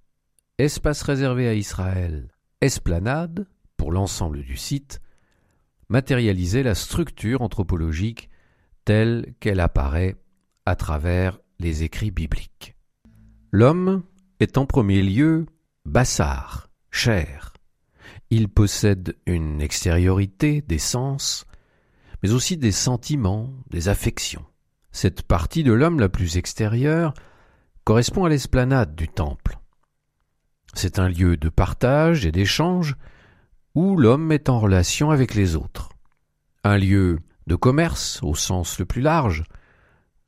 espace 0.58 1.00
réservé 1.00 1.48
à 1.48 1.54
Israël, 1.54 2.28
esplanade, 2.60 3.46
pour 3.78 3.92
l'ensemble 3.92 4.42
du 4.42 4.58
site, 4.58 5.00
matérialisait 5.88 6.62
la 6.62 6.74
structure 6.74 7.40
anthropologique 7.40 8.28
telle 8.84 9.34
qu'elle 9.40 9.60
apparaît 9.60 10.16
à 10.66 10.76
travers 10.76 11.38
les 11.58 11.82
écrits 11.82 12.10
bibliques. 12.10 12.76
L'homme 13.50 14.02
est 14.40 14.58
en 14.58 14.66
premier 14.66 15.02
lieu 15.02 15.46
bassar, 15.84 16.68
chair, 16.90 17.52
il 18.34 18.48
possède 18.48 19.14
une 19.26 19.60
extériorité, 19.60 20.62
des 20.62 20.78
sens, 20.78 21.44
mais 22.22 22.32
aussi 22.32 22.56
des 22.56 22.72
sentiments, 22.72 23.52
des 23.68 23.88
affections. 23.88 24.46
Cette 24.90 25.20
partie 25.20 25.64
de 25.64 25.72
l'homme 25.74 26.00
la 26.00 26.08
plus 26.08 26.38
extérieure 26.38 27.12
correspond 27.84 28.24
à 28.24 28.30
l'esplanade 28.30 28.94
du 28.94 29.06
temple. 29.06 29.58
C'est 30.72 30.98
un 30.98 31.10
lieu 31.10 31.36
de 31.36 31.50
partage 31.50 32.24
et 32.24 32.32
d'échange 32.32 32.96
où 33.74 33.98
l'homme 33.98 34.32
est 34.32 34.48
en 34.48 34.60
relation 34.60 35.10
avec 35.10 35.34
les 35.34 35.54
autres. 35.54 35.90
Un 36.64 36.78
lieu 36.78 37.18
de 37.46 37.54
commerce 37.54 38.20
au 38.22 38.34
sens 38.34 38.78
le 38.78 38.84
plus 38.84 39.02
large, 39.02 39.44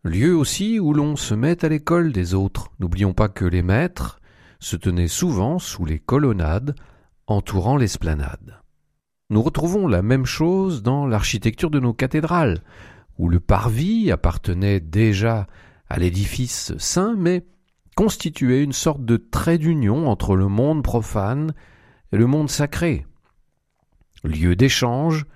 lieu 0.04 0.36
aussi 0.36 0.78
où 0.78 0.92
l'on 0.92 1.16
se 1.16 1.34
met 1.34 1.64
à 1.64 1.68
l'école 1.68 2.12
des 2.12 2.34
autres. 2.34 2.70
N'oublions 2.78 3.14
pas 3.14 3.28
que 3.28 3.44
les 3.44 3.62
maîtres 3.62 4.20
se 4.60 4.76
tenaient 4.76 5.08
souvent 5.08 5.58
sous 5.58 5.84
les 5.84 5.98
colonnades 5.98 6.74
entourant 7.26 7.76
l'esplanade. 7.76 8.60
Nous 9.30 9.42
retrouvons 9.42 9.88
la 9.88 10.02
même 10.02 10.26
chose 10.26 10.82
dans 10.82 11.06
l'architecture 11.06 11.70
de 11.70 11.80
nos 11.80 11.94
cathédrales, 11.94 12.62
où 13.18 13.28
le 13.28 13.40
parvis 13.40 14.10
appartenait 14.10 14.80
déjà 14.80 15.46
à 15.88 15.98
l'édifice 15.98 16.76
saint, 16.78 17.14
mais 17.16 17.46
constituait 17.96 18.62
une 18.62 18.72
sorte 18.72 19.04
de 19.04 19.16
trait 19.16 19.58
d'union 19.58 20.08
entre 20.08 20.36
le 20.36 20.48
monde 20.48 20.82
profane 20.82 21.54
et 22.12 22.16
le 22.16 22.26
monde 22.26 22.50
sacré. 22.50 23.06
Lieu 24.24 24.56
d'échange, 24.56 25.26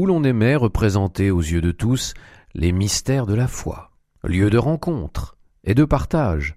où 0.00 0.06
l'on 0.06 0.24
aimait 0.24 0.56
représenter 0.56 1.30
aux 1.30 1.40
yeux 1.40 1.60
de 1.60 1.72
tous 1.72 2.14
les 2.54 2.72
mystères 2.72 3.26
de 3.26 3.34
la 3.34 3.46
foi, 3.46 3.90
lieu 4.24 4.48
de 4.48 4.58
rencontre 4.58 5.36
et 5.62 5.74
de 5.74 5.84
partage 5.84 6.56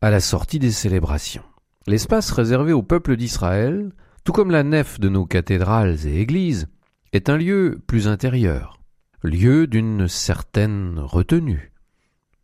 à 0.00 0.10
la 0.10 0.20
sortie 0.20 0.58
des 0.58 0.70
célébrations. 0.70 1.42
L'espace 1.88 2.30
réservé 2.30 2.72
au 2.72 2.82
peuple 2.82 3.16
d'Israël 3.16 3.90
tout 4.26 4.32
comme 4.32 4.50
la 4.50 4.64
nef 4.64 4.98
de 4.98 5.08
nos 5.08 5.24
cathédrales 5.24 6.04
et 6.04 6.20
églises, 6.20 6.66
est 7.12 7.30
un 7.30 7.36
lieu 7.36 7.80
plus 7.86 8.08
intérieur, 8.08 8.80
lieu 9.22 9.68
d'une 9.68 10.08
certaine 10.08 10.98
retenue, 10.98 11.72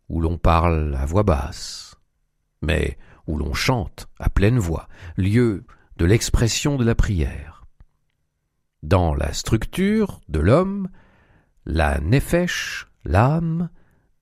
où 0.07 0.21
l'on 0.21 0.37
parle 0.37 0.95
à 0.95 1.05
voix 1.05 1.23
basse, 1.23 1.95
mais 2.61 2.97
où 3.27 3.37
l'on 3.37 3.53
chante 3.53 4.07
à 4.17 4.29
pleine 4.29 4.59
voix, 4.59 4.87
lieu 5.17 5.65
de 5.97 6.05
l'expression 6.05 6.77
de 6.77 6.85
la 6.85 6.95
prière. 6.95 7.52
Dans 8.83 9.15
la 9.15 9.31
structure 9.31 10.19
de 10.27 10.39
l'homme, 10.39 10.89
la 11.65 12.01
nefesh, 12.01 12.89
l'âme, 13.05 13.69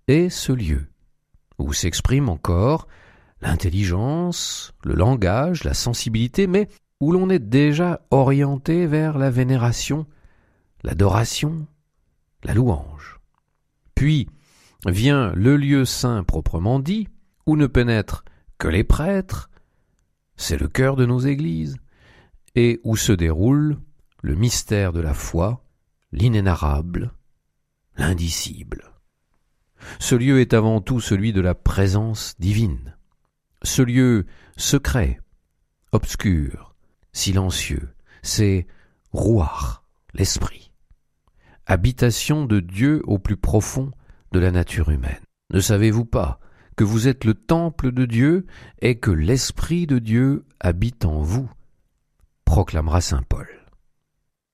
est 0.07 0.29
ce 0.29 0.51
lieu, 0.51 0.85
où 1.57 1.73
s'exprime 1.73 2.29
encore 2.29 2.87
l'intelligence, 3.41 4.71
le 4.83 4.93
langage, 4.93 5.63
la 5.63 5.73
sensibilité, 5.73 6.45
mais 6.45 6.67
où 6.99 7.11
l'on 7.11 7.31
est 7.31 7.39
déjà 7.39 8.05
orienté 8.11 8.85
vers 8.85 9.17
la 9.17 9.31
vénération, 9.31 10.05
l'adoration, 10.83 11.65
la 12.43 12.53
louange. 12.53 13.19
Puis 13.95 14.29
vient 14.85 15.33
le 15.33 15.57
lieu 15.57 15.85
saint 15.85 16.23
proprement 16.23 16.79
dit, 16.79 17.07
où 17.47 17.55
ne 17.55 17.65
pénètrent 17.65 18.25
que 18.59 18.67
les 18.67 18.83
prêtres, 18.83 19.49
c'est 20.35 20.61
le 20.61 20.67
cœur 20.67 20.95
de 20.95 21.07
nos 21.07 21.19
églises, 21.19 21.77
et 22.53 22.79
où 22.83 22.95
se 22.95 23.11
déroule 23.11 23.79
le 24.21 24.35
mystère 24.35 24.93
de 24.93 24.99
la 24.99 25.13
foi, 25.13 25.63
l'inénarrable, 26.11 27.11
l'indicible. 27.97 28.91
Ce 29.99 30.15
lieu 30.15 30.39
est 30.39 30.53
avant 30.53 30.81
tout 30.81 30.99
celui 30.99 31.33
de 31.33 31.41
la 31.41 31.55
présence 31.55 32.35
divine, 32.39 32.95
ce 33.63 33.81
lieu 33.81 34.25
secret, 34.57 35.19
obscur, 35.91 36.75
silencieux, 37.13 37.89
c'est 38.21 38.67
rouar, 39.11 39.83
l'esprit, 40.13 40.71
habitation 41.65 42.45
de 42.45 42.59
Dieu 42.59 43.01
au 43.05 43.17
plus 43.17 43.37
profond 43.37 43.91
de 44.31 44.39
la 44.39 44.51
nature 44.51 44.89
humaine. 44.89 45.23
Ne 45.51 45.59
savez-vous 45.59 46.05
pas 46.05 46.39
que 46.77 46.83
vous 46.83 47.07
êtes 47.07 47.25
le 47.25 47.33
temple 47.33 47.91
de 47.91 48.05
Dieu 48.05 48.45
et 48.81 48.99
que 48.99 49.11
l'Esprit 49.11 49.87
de 49.87 49.99
Dieu 49.99 50.45
habite 50.59 51.05
en 51.05 51.21
vous? 51.21 51.49
proclamera 52.45 53.01
Saint 53.01 53.23
Paul. 53.23 53.60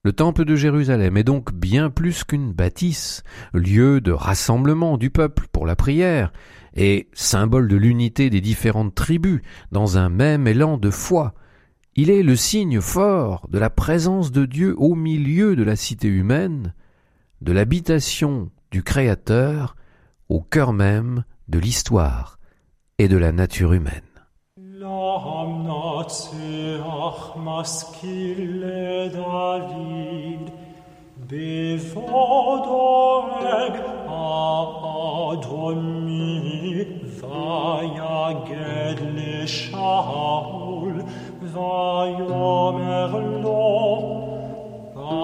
Le 0.07 0.13
temple 0.13 0.45
de 0.45 0.55
Jérusalem 0.55 1.17
est 1.17 1.25
donc 1.25 1.53
bien 1.53 1.89
plus 1.89 2.23
qu'une 2.23 2.53
bâtisse, 2.53 3.23
lieu 3.53 3.99
de 3.99 4.13
rassemblement 4.13 4.97
du 4.97 5.09
peuple 5.09 5.47
pour 5.51 5.65
la 5.65 5.75
prière, 5.75 6.31
et 6.77 7.09
symbole 7.11 7.67
de 7.67 7.75
l'unité 7.75 8.29
des 8.29 8.39
différentes 8.39 8.95
tribus 8.95 9.41
dans 9.73 9.97
un 9.97 10.07
même 10.07 10.47
élan 10.47 10.77
de 10.77 10.91
foi, 10.91 11.33
il 11.97 12.09
est 12.09 12.23
le 12.23 12.37
signe 12.37 12.79
fort 12.79 13.49
de 13.51 13.59
la 13.59 13.69
présence 13.69 14.31
de 14.31 14.45
Dieu 14.45 14.75
au 14.77 14.95
milieu 14.95 15.57
de 15.57 15.63
la 15.63 15.75
cité 15.75 16.07
humaine, 16.07 16.73
de 17.41 17.51
l'habitation 17.51 18.49
du 18.71 18.83
Créateur 18.83 19.75
au 20.29 20.39
cœur 20.39 20.71
même 20.71 21.25
de 21.49 21.59
l'histoire 21.59 22.39
et 22.97 23.09
de 23.09 23.17
la 23.17 23.33
nature 23.33 23.73
humaine. 23.73 24.06
Doamnațe, 24.87 26.79
ah, 27.05 27.21
maschile 27.43 29.11
David, 29.15 30.45
bevodoeg 31.27 32.55
a 34.07 34.27
Adonmi, 35.29 36.87
vaia 37.19 38.21
gedle 38.47 39.35
Shaul, 39.45 40.95
vaia 41.53 42.71
merlo, 42.77 43.67
a 44.95 45.15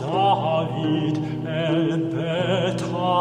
David 0.00 1.16
el 1.46 1.82
Betachimei, 2.12 3.14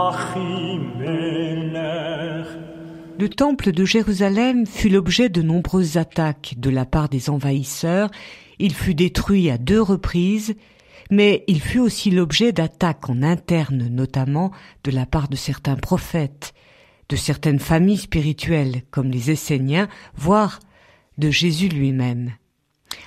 Le 3.24 3.30
temple 3.30 3.72
de 3.72 3.86
Jérusalem 3.86 4.66
fut 4.68 4.90
l'objet 4.90 5.30
de 5.30 5.42
nombreuses 5.42 5.96
attaques 5.96 6.56
de 6.58 6.70
la 6.70 6.86
part 6.86 7.08
des 7.08 7.30
envahisseurs, 7.30 8.12
il 8.60 8.74
fut 8.74 8.96
détruit 8.96 9.50
à 9.50 9.58
deux 9.58 9.82
reprises, 9.82 10.56
mais 11.10 11.46
il 11.48 11.62
fut 11.62 11.80
aussi 11.80 12.12
l'objet 12.12 12.52
d'attaques 12.52 13.10
en 13.10 13.24
interne 13.24 13.88
notamment 13.88 14.52
de 14.84 14.92
la 14.92 15.06
part 15.06 15.30
de 15.30 15.38
certains 15.38 15.78
prophètes, 15.78 16.54
de 17.08 17.16
certaines 17.16 17.60
familles 17.60 17.96
spirituelles 17.96 18.82
comme 18.92 19.10
les 19.10 19.32
Esséniens, 19.32 19.88
voire 20.18 20.60
de 21.18 21.32
Jésus 21.32 21.70
lui-même. 21.70 22.34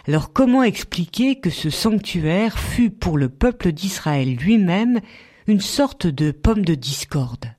Alors 0.09 0.33
comment 0.33 0.63
expliquer 0.63 1.41
que 1.41 1.51
ce 1.51 1.69
sanctuaire 1.69 2.59
fut 2.59 2.89
pour 2.89 3.19
le 3.19 3.29
peuple 3.29 3.71
d'Israël 3.71 4.35
lui-même 4.35 4.99
une 5.47 5.61
sorte 5.61 6.07
de 6.07 6.31
pomme 6.31 6.65
de 6.65 6.75
discorde? 6.75 7.56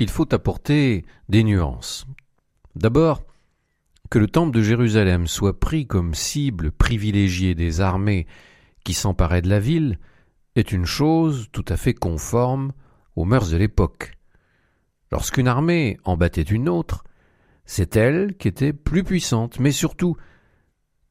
Il 0.00 0.08
faut 0.08 0.34
apporter 0.34 1.04
des 1.28 1.44
nuances. 1.44 2.06
D'abord, 2.74 3.22
que 4.08 4.18
le 4.18 4.28
temple 4.28 4.56
de 4.56 4.62
Jérusalem 4.62 5.26
soit 5.26 5.60
pris 5.60 5.86
comme 5.86 6.14
cible 6.14 6.72
privilégiée 6.72 7.54
des 7.54 7.82
armées 7.82 8.26
qui 8.82 8.94
s'emparaient 8.94 9.42
de 9.42 9.50
la 9.50 9.60
ville 9.60 9.98
est 10.56 10.72
une 10.72 10.86
chose 10.86 11.48
tout 11.52 11.66
à 11.68 11.76
fait 11.76 11.92
conforme 11.92 12.72
aux 13.14 13.26
mœurs 13.26 13.50
de 13.50 13.58
l'époque. 13.58 14.12
Lorsqu'une 15.12 15.46
armée 15.46 15.98
en 16.04 16.16
battait 16.16 16.40
une 16.40 16.70
autre, 16.70 17.04
c'est 17.66 17.94
elle 17.94 18.38
qui 18.38 18.48
était 18.48 18.72
plus 18.72 19.04
puissante, 19.04 19.60
mais 19.60 19.70
surtout 19.70 20.16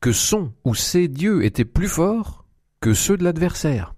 que 0.02 0.12
son 0.12 0.52
ou 0.66 0.74
ses 0.74 1.08
dieux 1.08 1.46
étaient 1.46 1.64
plus 1.64 1.90
forts 1.90 2.44
que 2.82 2.96
ceux 2.96 3.18
de 3.18 3.24
l'adversaire. 3.24 3.94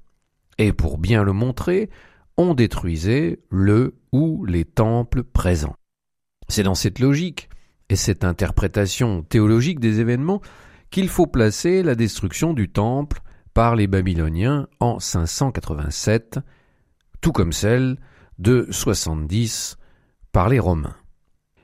Et 0.57 0.74
pour 0.74 0.98
bien 0.98 1.24
le 1.24 1.31
montrer, 1.31 1.89
on 2.36 2.55
détruisait 2.55 3.39
le 3.50 3.95
ou 4.11 4.45
les 4.45 4.65
temples 4.65 5.23
présents. 5.23 5.75
C'est 6.47 6.63
dans 6.63 6.75
cette 6.75 6.99
logique 6.99 7.49
et 7.89 7.95
cette 7.95 8.23
interprétation 8.23 9.23
théologique 9.23 9.79
des 9.79 9.99
événements 9.99 10.41
qu'il 10.89 11.09
faut 11.09 11.27
placer 11.27 11.83
la 11.83 11.95
destruction 11.95 12.53
du 12.53 12.69
temple 12.69 13.21
par 13.53 13.75
les 13.75 13.87
Babyloniens 13.87 14.67
en 14.79 14.99
587, 14.99 16.39
tout 17.21 17.31
comme 17.31 17.53
celle 17.53 17.97
de 18.39 18.67
70 18.69 19.77
par 20.31 20.49
les 20.49 20.59
Romains. 20.59 20.95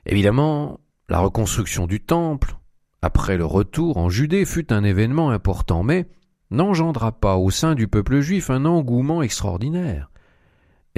Évidemment, 0.06 0.80
la 1.08 1.20
reconstruction 1.20 1.86
du 1.86 2.00
temple, 2.00 2.56
après 3.02 3.36
le 3.36 3.44
retour 3.44 3.96
en 3.98 4.08
Judée, 4.08 4.44
fut 4.44 4.72
un 4.72 4.84
événement 4.84 5.30
important, 5.30 5.82
mais 5.82 6.08
n'engendra 6.50 7.12
pas 7.12 7.36
au 7.36 7.50
sein 7.50 7.74
du 7.74 7.88
peuple 7.88 8.20
juif 8.20 8.50
un 8.50 8.64
engouement 8.64 9.22
extraordinaire. 9.22 10.10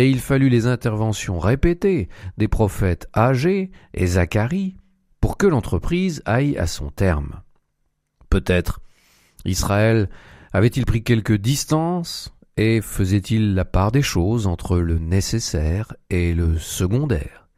Et 0.00 0.09
il 0.09 0.19
fallut 0.19 0.49
les 0.49 0.66
interventions 0.66 1.38
répétées 1.38 2.09
des 2.38 2.49
prophètes 2.49 3.07
âgés 3.14 3.71
et 3.92 4.07
Zacharie 4.07 4.78
pour 5.21 5.37
que 5.37 5.47
l'entreprise 5.47 6.23
aille 6.25 6.57
à 6.57 6.66
son 6.66 6.88
terme. 6.88 7.42
Peut-être 8.30 8.80
Israël 9.45 10.09
avait-il 10.54 10.87
pris 10.87 11.02
quelques 11.02 11.37
distances 11.37 12.35
et 12.57 12.80
faisait-il 12.80 13.54
la 13.54 13.66
part 13.66 13.92
des 13.92 14.00
choses 14.00 14.47
entre 14.47 14.78
le 14.78 14.99
nécessaire 14.99 15.93
et 16.08 16.32
le 16.32 16.56
secondaire 16.56 17.50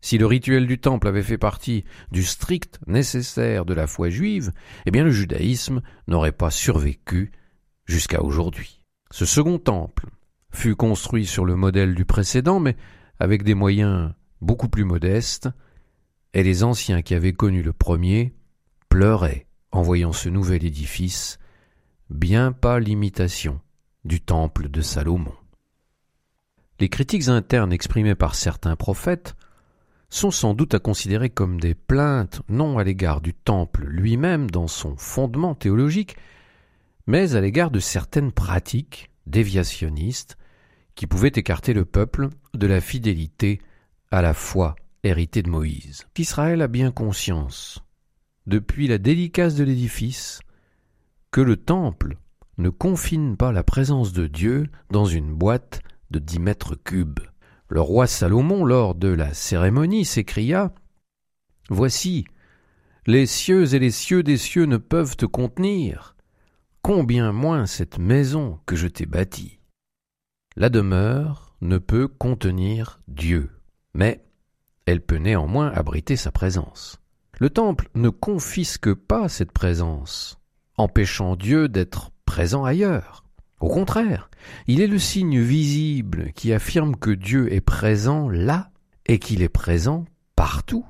Si 0.00 0.16
le 0.16 0.24
rituel 0.24 0.66
du 0.66 0.80
temple 0.80 1.08
avait 1.08 1.22
fait 1.22 1.36
partie 1.36 1.84
du 2.10 2.22
strict 2.22 2.80
nécessaire 2.86 3.66
de 3.66 3.74
la 3.74 3.86
foi 3.86 4.08
juive, 4.08 4.50
eh 4.86 4.90
bien 4.90 5.04
le 5.04 5.10
judaïsme 5.10 5.82
n'aurait 6.08 6.32
pas 6.32 6.50
survécu 6.50 7.32
jusqu'à 7.84 8.22
aujourd'hui. 8.22 8.82
Ce 9.10 9.26
second 9.26 9.58
temple 9.58 10.06
fut 10.52 10.76
construit 10.76 11.26
sur 11.26 11.44
le 11.44 11.56
modèle 11.56 11.94
du 11.94 12.04
précédent, 12.04 12.60
mais 12.60 12.76
avec 13.18 13.42
des 13.42 13.54
moyens 13.54 14.12
beaucoup 14.40 14.68
plus 14.68 14.84
modestes, 14.84 15.48
et 16.32 16.42
les 16.42 16.62
anciens 16.62 17.02
qui 17.02 17.14
avaient 17.14 17.32
connu 17.32 17.62
le 17.62 17.72
premier 17.72 18.34
pleuraient 18.88 19.46
en 19.72 19.82
voyant 19.82 20.12
ce 20.12 20.28
nouvel 20.28 20.64
édifice 20.64 21.38
bien 22.08 22.52
pas 22.52 22.80
l'imitation 22.80 23.60
du 24.04 24.20
temple 24.20 24.68
de 24.68 24.80
Salomon. 24.80 25.32
Les 26.80 26.88
critiques 26.88 27.28
internes 27.28 27.72
exprimées 27.72 28.14
par 28.14 28.34
certains 28.34 28.76
prophètes 28.76 29.36
sont 30.08 30.30
sans 30.30 30.54
doute 30.54 30.74
à 30.74 30.80
considérer 30.80 31.30
comme 31.30 31.60
des 31.60 31.74
plaintes 31.74 32.42
non 32.48 32.78
à 32.78 32.84
l'égard 32.84 33.20
du 33.20 33.32
temple 33.32 33.84
lui-même 33.84 34.50
dans 34.50 34.66
son 34.66 34.96
fondement 34.96 35.54
théologique, 35.54 36.16
mais 37.06 37.36
à 37.36 37.40
l'égard 37.40 37.70
de 37.70 37.80
certaines 37.80 38.32
pratiques 38.32 39.10
déviationnistes 39.26 40.36
qui 41.00 41.06
pouvaient 41.06 41.32
écarter 41.34 41.72
le 41.72 41.86
peuple 41.86 42.28
de 42.52 42.66
la 42.66 42.82
fidélité 42.82 43.62
à 44.10 44.20
la 44.20 44.34
foi 44.34 44.76
héritée 45.02 45.42
de 45.42 45.48
Moïse. 45.48 46.04
Israël 46.18 46.60
a 46.60 46.68
bien 46.68 46.90
conscience, 46.90 47.82
depuis 48.46 48.86
la 48.86 48.98
dédicace 48.98 49.54
de 49.54 49.64
l'édifice, 49.64 50.40
que 51.30 51.40
le 51.40 51.56
temple 51.56 52.18
ne 52.58 52.68
confine 52.68 53.38
pas 53.38 53.50
la 53.50 53.62
présence 53.62 54.12
de 54.12 54.26
Dieu 54.26 54.66
dans 54.90 55.06
une 55.06 55.32
boîte 55.32 55.80
de 56.10 56.18
dix 56.18 56.38
mètres 56.38 56.74
cubes. 56.74 57.20
Le 57.68 57.80
roi 57.80 58.06
Salomon, 58.06 58.66
lors 58.66 58.94
de 58.94 59.08
la 59.08 59.32
cérémonie, 59.32 60.04
s'écria 60.04 60.70
Voici, 61.70 62.26
les 63.06 63.24
cieux 63.24 63.72
et 63.72 63.78
les 63.78 63.90
cieux 63.90 64.22
des 64.22 64.36
cieux 64.36 64.66
ne 64.66 64.76
peuvent 64.76 65.16
te 65.16 65.24
contenir, 65.24 66.14
combien 66.82 67.32
moins 67.32 67.64
cette 67.64 67.98
maison 67.98 68.60
que 68.66 68.76
je 68.76 68.86
t'ai 68.86 69.06
bâtie. 69.06 69.59
La 70.56 70.68
demeure 70.68 71.54
ne 71.60 71.78
peut 71.78 72.08
contenir 72.08 73.00
Dieu, 73.06 73.50
mais 73.94 74.24
elle 74.84 75.00
peut 75.00 75.16
néanmoins 75.16 75.68
abriter 75.68 76.16
sa 76.16 76.32
présence. 76.32 77.00
Le 77.38 77.50
temple 77.50 77.88
ne 77.94 78.08
confisque 78.08 78.92
pas 78.92 79.28
cette 79.28 79.52
présence, 79.52 80.40
empêchant 80.76 81.36
Dieu 81.36 81.68
d'être 81.68 82.10
présent 82.24 82.64
ailleurs. 82.64 83.22
Au 83.60 83.68
contraire, 83.68 84.28
il 84.66 84.80
est 84.80 84.88
le 84.88 84.98
signe 84.98 85.40
visible 85.40 86.32
qui 86.34 86.52
affirme 86.52 86.96
que 86.96 87.10
Dieu 87.12 87.52
est 87.52 87.60
présent 87.60 88.28
là 88.28 88.70
et 89.06 89.20
qu'il 89.20 89.42
est 89.42 89.48
présent 89.48 90.04
partout, 90.34 90.84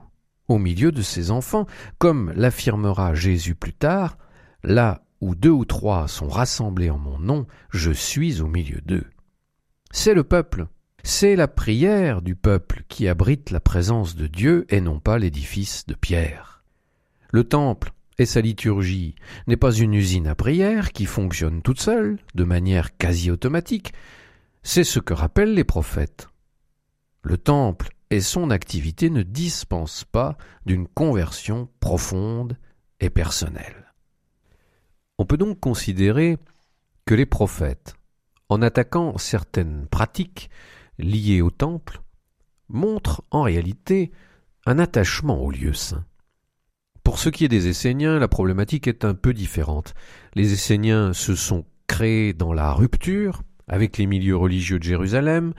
au 0.48 0.56
milieu 0.56 0.90
de 0.90 1.02
ses 1.02 1.30
enfants, 1.30 1.66
comme 1.98 2.32
l'affirmera 2.34 3.14
Jésus 3.14 3.54
plus 3.54 3.74
tard, 3.74 4.16
là 4.62 5.02
où 5.20 5.34
deux 5.34 5.50
ou 5.50 5.66
trois 5.66 6.08
sont 6.08 6.28
rassemblés 6.28 6.88
en 6.88 6.98
mon 6.98 7.18
nom, 7.18 7.46
je 7.68 7.90
suis 7.90 8.40
au 8.40 8.46
milieu 8.46 8.80
d'eux. 8.80 9.04
C'est 9.92 10.14
le 10.14 10.22
peuple, 10.22 10.66
c'est 11.02 11.34
la 11.34 11.48
prière 11.48 12.22
du 12.22 12.36
peuple 12.36 12.84
qui 12.88 13.08
abrite 13.08 13.50
la 13.50 13.60
présence 13.60 14.14
de 14.14 14.28
Dieu 14.28 14.64
et 14.68 14.80
non 14.80 15.00
pas 15.00 15.18
l'édifice 15.18 15.84
de 15.86 15.94
pierre. 15.94 16.62
Le 17.32 17.44
temple 17.44 17.92
et 18.18 18.26
sa 18.26 18.40
liturgie 18.40 19.16
n'est 19.48 19.56
pas 19.56 19.72
une 19.72 19.94
usine 19.94 20.28
à 20.28 20.34
prière 20.34 20.92
qui 20.92 21.06
fonctionne 21.06 21.62
toute 21.62 21.80
seule, 21.80 22.18
de 22.34 22.44
manière 22.44 22.96
quasi 22.98 23.30
automatique, 23.30 23.92
c'est 24.62 24.84
ce 24.84 25.00
que 25.00 25.14
rappellent 25.14 25.54
les 25.54 25.64
prophètes. 25.64 26.28
Le 27.22 27.36
temple 27.36 27.90
et 28.10 28.20
son 28.20 28.50
activité 28.50 29.10
ne 29.10 29.22
dispensent 29.22 30.04
pas 30.04 30.36
d'une 30.66 30.86
conversion 30.86 31.68
profonde 31.80 32.56
et 33.00 33.10
personnelle. 33.10 33.92
On 35.18 35.24
peut 35.24 35.36
donc 35.36 35.58
considérer 35.58 36.38
que 37.06 37.14
les 37.14 37.26
prophètes, 37.26 37.94
en 38.50 38.62
attaquant 38.62 39.16
certaines 39.16 39.86
pratiques 39.86 40.50
liées 40.98 41.40
au 41.40 41.50
temple, 41.50 42.02
montrent 42.68 43.22
en 43.30 43.42
réalité 43.42 44.10
un 44.66 44.78
attachement 44.78 45.40
au 45.40 45.50
lieu 45.50 45.72
saint. 45.72 46.04
Pour 47.04 47.18
ce 47.18 47.28
qui 47.28 47.44
est 47.44 47.48
des 47.48 47.68
Esséniens, 47.68 48.18
la 48.18 48.28
problématique 48.28 48.86
est 48.86 49.04
un 49.04 49.14
peu 49.14 49.32
différente. 49.32 49.94
Les 50.34 50.52
Esséniens 50.52 51.12
se 51.12 51.34
sont 51.34 51.64
créés 51.86 52.34
dans 52.34 52.52
la 52.52 52.72
rupture 52.72 53.42
avec 53.68 53.96
les 53.98 54.06
milieux 54.06 54.36
religieux 54.36 54.78
de 54.78 54.84
Jérusalem. 54.84 55.54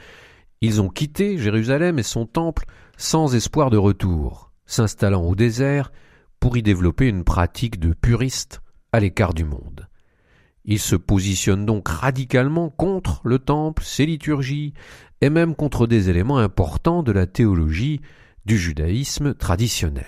Ils 0.59 0.81
ont 0.81 0.89
quitté 0.89 1.37
Jérusalem 1.37 1.97
et 1.97 2.03
son 2.03 2.25
temple 2.25 2.65
sans 2.97 3.33
espoir 3.35 3.69
de 3.69 3.77
retour, 3.77 4.51
s'installant 4.65 5.23
au 5.23 5.33
désert 5.33 5.91
pour 6.39 6.57
y 6.57 6.61
développer 6.61 7.07
une 7.07 7.23
pratique 7.23 7.79
de 7.79 7.93
puriste 7.93 8.61
à 8.91 8.99
l'écart 8.99 9.33
du 9.33 9.45
monde. 9.45 9.87
Ils 10.65 10.79
se 10.79 10.95
positionnent 10.95 11.65
donc 11.65 11.87
radicalement 11.87 12.69
contre 12.69 13.21
le 13.23 13.39
temple, 13.39 13.83
ses 13.83 14.05
liturgies, 14.05 14.73
et 15.21 15.29
même 15.29 15.55
contre 15.55 15.87
des 15.87 16.09
éléments 16.09 16.39
importants 16.39 17.03
de 17.03 17.11
la 17.11 17.27
théologie 17.27 18.01
du 18.45 18.57
judaïsme 18.57 19.33
traditionnel. 19.33 20.07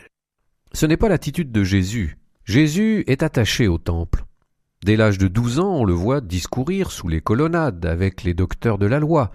Ce 0.74 0.86
n'est 0.86 0.98
pas 0.98 1.10
l'attitude 1.10 1.52
de 1.52 1.64
Jésus. 1.64 2.18
Jésus 2.46 3.04
est 3.08 3.24
attaché 3.24 3.68
au 3.68 3.78
temple. 3.78 4.26
Dès 4.84 4.98
l'âge 4.98 5.18
de 5.18 5.28
douze 5.28 5.60
ans, 5.60 5.76
on 5.76 5.86
le 5.86 5.94
voit 5.94 6.20
discourir 6.20 6.92
sous 6.92 7.08
les 7.08 7.22
colonnades 7.22 7.86
avec 7.86 8.24
les 8.24 8.34
docteurs 8.34 8.78
de 8.78 8.86
la 8.86 9.00
loi. 9.00 9.32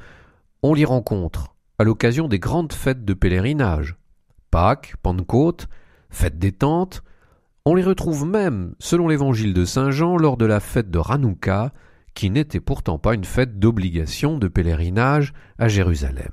On 0.63 0.75
l'y 0.75 0.85
rencontre 0.85 1.55
à 1.79 1.85
l'occasion 1.85 2.29
des 2.29 2.39
grandes 2.39 2.73
fêtes 2.73 3.05
de 3.05 3.15
pèlerinage. 3.15 3.97
Pâques, 4.51 4.95
Pentecôte, 5.03 5.69
fête 6.11 6.39
des 6.39 6.53
tentes. 6.53 7.03
On 7.71 7.75
les 7.75 7.85
retrouve 7.85 8.25
même, 8.25 8.75
selon 8.79 9.09
l'évangile 9.09 9.53
de 9.53 9.67
Saint 9.67 9.91
Jean, 9.91 10.17
lors 10.17 10.39
de 10.39 10.47
la 10.47 10.59
fête 10.59 10.91
de 10.91 11.01
Hanouka, 11.07 11.75
qui 12.15 12.31
n'était 12.31 12.61
pourtant 12.61 12.99
pas 12.99 13.13
une 13.13 13.27
fête 13.27 13.59
d'obligation 13.59 14.39
de 14.39 14.49
pèlerinage 14.49 15.35
à 15.59 15.69
Jérusalem. 15.69 16.33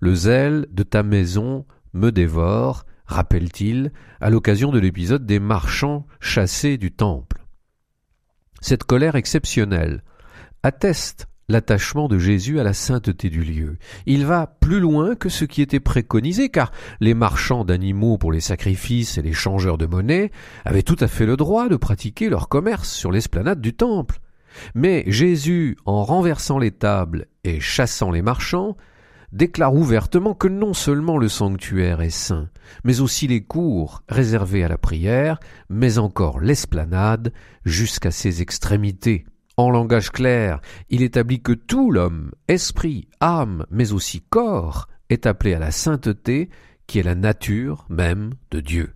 Le 0.00 0.14
zèle 0.14 0.66
de 0.70 0.82
ta 0.84 1.02
maison 1.02 1.66
me 1.92 2.10
dévore, 2.10 2.86
rappelle-t-il, 3.04 3.92
à 4.22 4.30
l'occasion 4.30 4.72
de 4.72 4.78
l'épisode 4.78 5.26
des 5.26 5.38
marchands 5.38 6.06
chassés 6.18 6.78
du 6.78 6.92
temple. 6.92 7.44
Cette 8.62 8.84
colère 8.84 9.16
exceptionnelle 9.16 10.02
atteste 10.62 11.28
l'attachement 11.48 12.08
de 12.08 12.18
Jésus 12.18 12.60
à 12.60 12.62
la 12.62 12.74
sainteté 12.74 13.30
du 13.30 13.42
lieu. 13.42 13.78
Il 14.06 14.26
va 14.26 14.46
plus 14.46 14.80
loin 14.80 15.14
que 15.14 15.28
ce 15.28 15.44
qui 15.44 15.62
était 15.62 15.80
préconisé, 15.80 16.50
car 16.50 16.72
les 17.00 17.14
marchands 17.14 17.64
d'animaux 17.64 18.18
pour 18.18 18.32
les 18.32 18.40
sacrifices 18.40 19.16
et 19.16 19.22
les 19.22 19.32
changeurs 19.32 19.78
de 19.78 19.86
monnaie 19.86 20.30
avaient 20.64 20.82
tout 20.82 20.96
à 21.00 21.08
fait 21.08 21.26
le 21.26 21.36
droit 21.36 21.68
de 21.68 21.76
pratiquer 21.76 22.28
leur 22.28 22.48
commerce 22.48 22.90
sur 22.90 23.10
l'esplanade 23.10 23.60
du 23.60 23.72
temple. 23.72 24.20
Mais 24.74 25.04
Jésus, 25.06 25.76
en 25.86 26.04
renversant 26.04 26.58
les 26.58 26.70
tables 26.70 27.26
et 27.44 27.60
chassant 27.60 28.10
les 28.10 28.22
marchands, 28.22 28.76
déclare 29.32 29.74
ouvertement 29.74 30.34
que 30.34 30.48
non 30.48 30.74
seulement 30.74 31.18
le 31.18 31.28
sanctuaire 31.28 32.00
est 32.00 32.10
saint, 32.10 32.48
mais 32.84 33.00
aussi 33.00 33.26
les 33.26 33.42
cours 33.42 34.02
réservés 34.08 34.64
à 34.64 34.68
la 34.68 34.78
prière, 34.78 35.38
mais 35.68 35.98
encore 35.98 36.40
l'esplanade 36.40 37.32
jusqu'à 37.64 38.10
ses 38.10 38.42
extrémités. 38.42 39.24
En 39.58 39.70
langage 39.70 40.10
clair, 40.10 40.60
il 40.88 41.02
établit 41.02 41.42
que 41.42 41.50
tout 41.52 41.90
l'homme, 41.90 42.30
esprit, 42.46 43.08
âme, 43.18 43.66
mais 43.72 43.92
aussi 43.92 44.20
corps, 44.20 44.86
est 45.10 45.26
appelé 45.26 45.52
à 45.52 45.58
la 45.58 45.72
sainteté, 45.72 46.48
qui 46.86 47.00
est 47.00 47.02
la 47.02 47.16
nature 47.16 47.84
même 47.88 48.34
de 48.52 48.60
Dieu. 48.60 48.92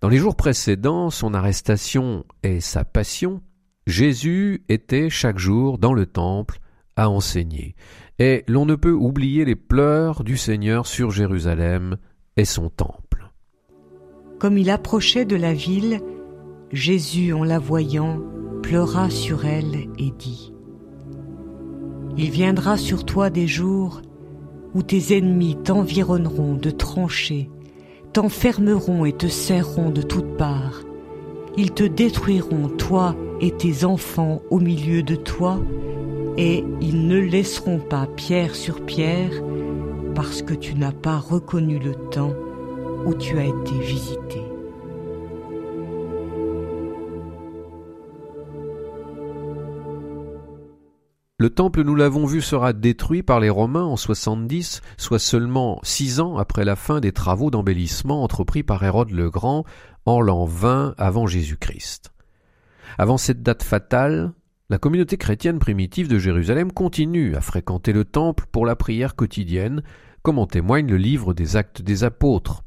Dans 0.00 0.08
les 0.08 0.18
jours 0.18 0.34
précédents, 0.34 1.10
son 1.10 1.34
arrestation 1.34 2.24
et 2.42 2.60
sa 2.60 2.84
passion, 2.84 3.42
Jésus 3.86 4.64
était 4.68 5.08
chaque 5.08 5.38
jour 5.38 5.78
dans 5.78 5.94
le 5.94 6.06
temple 6.06 6.58
à 6.96 7.08
enseigner, 7.08 7.76
et 8.18 8.42
l'on 8.48 8.66
ne 8.66 8.74
peut 8.74 8.90
oublier 8.90 9.44
les 9.44 9.54
pleurs 9.54 10.24
du 10.24 10.36
Seigneur 10.36 10.88
sur 10.88 11.12
Jérusalem 11.12 11.96
et 12.36 12.44
son 12.44 12.70
temple. 12.70 13.30
Comme 14.40 14.58
il 14.58 14.68
approchait 14.68 15.26
de 15.26 15.36
la 15.36 15.54
ville, 15.54 16.00
Jésus, 16.72 17.32
en 17.32 17.44
la 17.44 17.60
voyant, 17.60 18.20
pleura 18.62 19.10
sur 19.10 19.44
elle 19.44 19.88
et 19.98 20.12
dit 20.18 20.52
Il 22.16 22.30
viendra 22.30 22.76
sur 22.76 23.04
toi 23.04 23.28
des 23.28 23.46
jours 23.46 24.00
où 24.74 24.82
tes 24.82 25.18
ennemis 25.18 25.56
t'environneront 25.62 26.54
de 26.54 26.70
tranchées, 26.70 27.50
t'enfermeront 28.12 29.04
et 29.04 29.12
te 29.12 29.26
serreront 29.26 29.90
de 29.90 30.00
toutes 30.00 30.36
parts. 30.38 30.82
Ils 31.58 31.72
te 31.72 31.84
détruiront, 31.84 32.68
toi 32.68 33.14
et 33.40 33.50
tes 33.50 33.84
enfants 33.84 34.40
au 34.48 34.58
milieu 34.58 35.02
de 35.02 35.16
toi, 35.16 35.60
et 36.38 36.64
ils 36.80 37.06
ne 37.06 37.18
laisseront 37.18 37.78
pas 37.78 38.06
pierre 38.06 38.54
sur 38.54 38.80
pierre, 38.86 39.42
parce 40.14 40.40
que 40.40 40.54
tu 40.54 40.74
n'as 40.74 40.92
pas 40.92 41.18
reconnu 41.18 41.78
le 41.78 41.94
temps 41.94 42.32
où 43.04 43.12
tu 43.14 43.38
as 43.38 43.46
été 43.46 43.78
visité. 43.80 44.51
Le 51.42 51.50
temple, 51.50 51.82
nous 51.82 51.96
l'avons 51.96 52.24
vu, 52.24 52.40
sera 52.40 52.72
détruit 52.72 53.24
par 53.24 53.40
les 53.40 53.50
Romains 53.50 53.82
en 53.82 53.96
70, 53.96 54.80
soit 54.96 55.18
seulement 55.18 55.80
six 55.82 56.20
ans 56.20 56.36
après 56.36 56.64
la 56.64 56.76
fin 56.76 57.00
des 57.00 57.10
travaux 57.10 57.50
d'embellissement 57.50 58.22
entrepris 58.22 58.62
par 58.62 58.80
Hérode 58.84 59.10
le 59.10 59.28
Grand 59.28 59.64
en 60.06 60.20
l'an 60.20 60.44
20 60.44 60.94
avant 60.98 61.26
Jésus-Christ. 61.26 62.12
Avant 62.96 63.16
cette 63.16 63.42
date 63.42 63.64
fatale, 63.64 64.30
la 64.70 64.78
communauté 64.78 65.16
chrétienne 65.16 65.58
primitive 65.58 66.06
de 66.06 66.16
Jérusalem 66.16 66.70
continue 66.70 67.34
à 67.34 67.40
fréquenter 67.40 67.92
le 67.92 68.04
temple 68.04 68.44
pour 68.52 68.64
la 68.64 68.76
prière 68.76 69.16
quotidienne, 69.16 69.82
comme 70.22 70.38
en 70.38 70.46
témoigne 70.46 70.86
le 70.86 70.96
livre 70.96 71.34
des 71.34 71.56
Actes 71.56 71.82
des 71.82 72.04
Apôtres. 72.04 72.62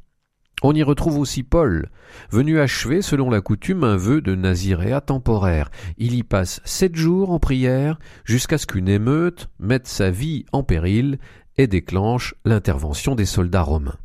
On 0.64 0.74
y 0.74 0.84
retrouve 0.84 1.20
aussi 1.20 1.44
Paul, 1.44 1.90
venu 2.32 2.60
achever 2.60 3.02
selon 3.02 3.30
la 3.30 3.42
coutume 3.42 3.84
un 3.84 3.98
vœu 3.98 4.22
de 4.22 4.36
naziréa 4.36 5.02
temporaire. 5.02 5.70
Il 5.98 6.16
y 6.16 6.24
passe 6.24 6.62
sept 6.64 6.96
jours 6.96 7.32
en 7.32 7.40
prière 7.40 8.00
jusqu'à 8.24 8.58
ce 8.58 8.66
qu'une 8.66 8.88
émeute 8.88 9.50
mette 9.60 9.88
sa 9.88 10.12
vie 10.12 10.46
en 10.54 10.64
péril 10.64 11.20
et 11.58 11.68
déclenche 11.68 12.36
l'intervention 12.46 13.16
des 13.16 13.26
soldats 13.26 13.62
romains. 13.62 13.98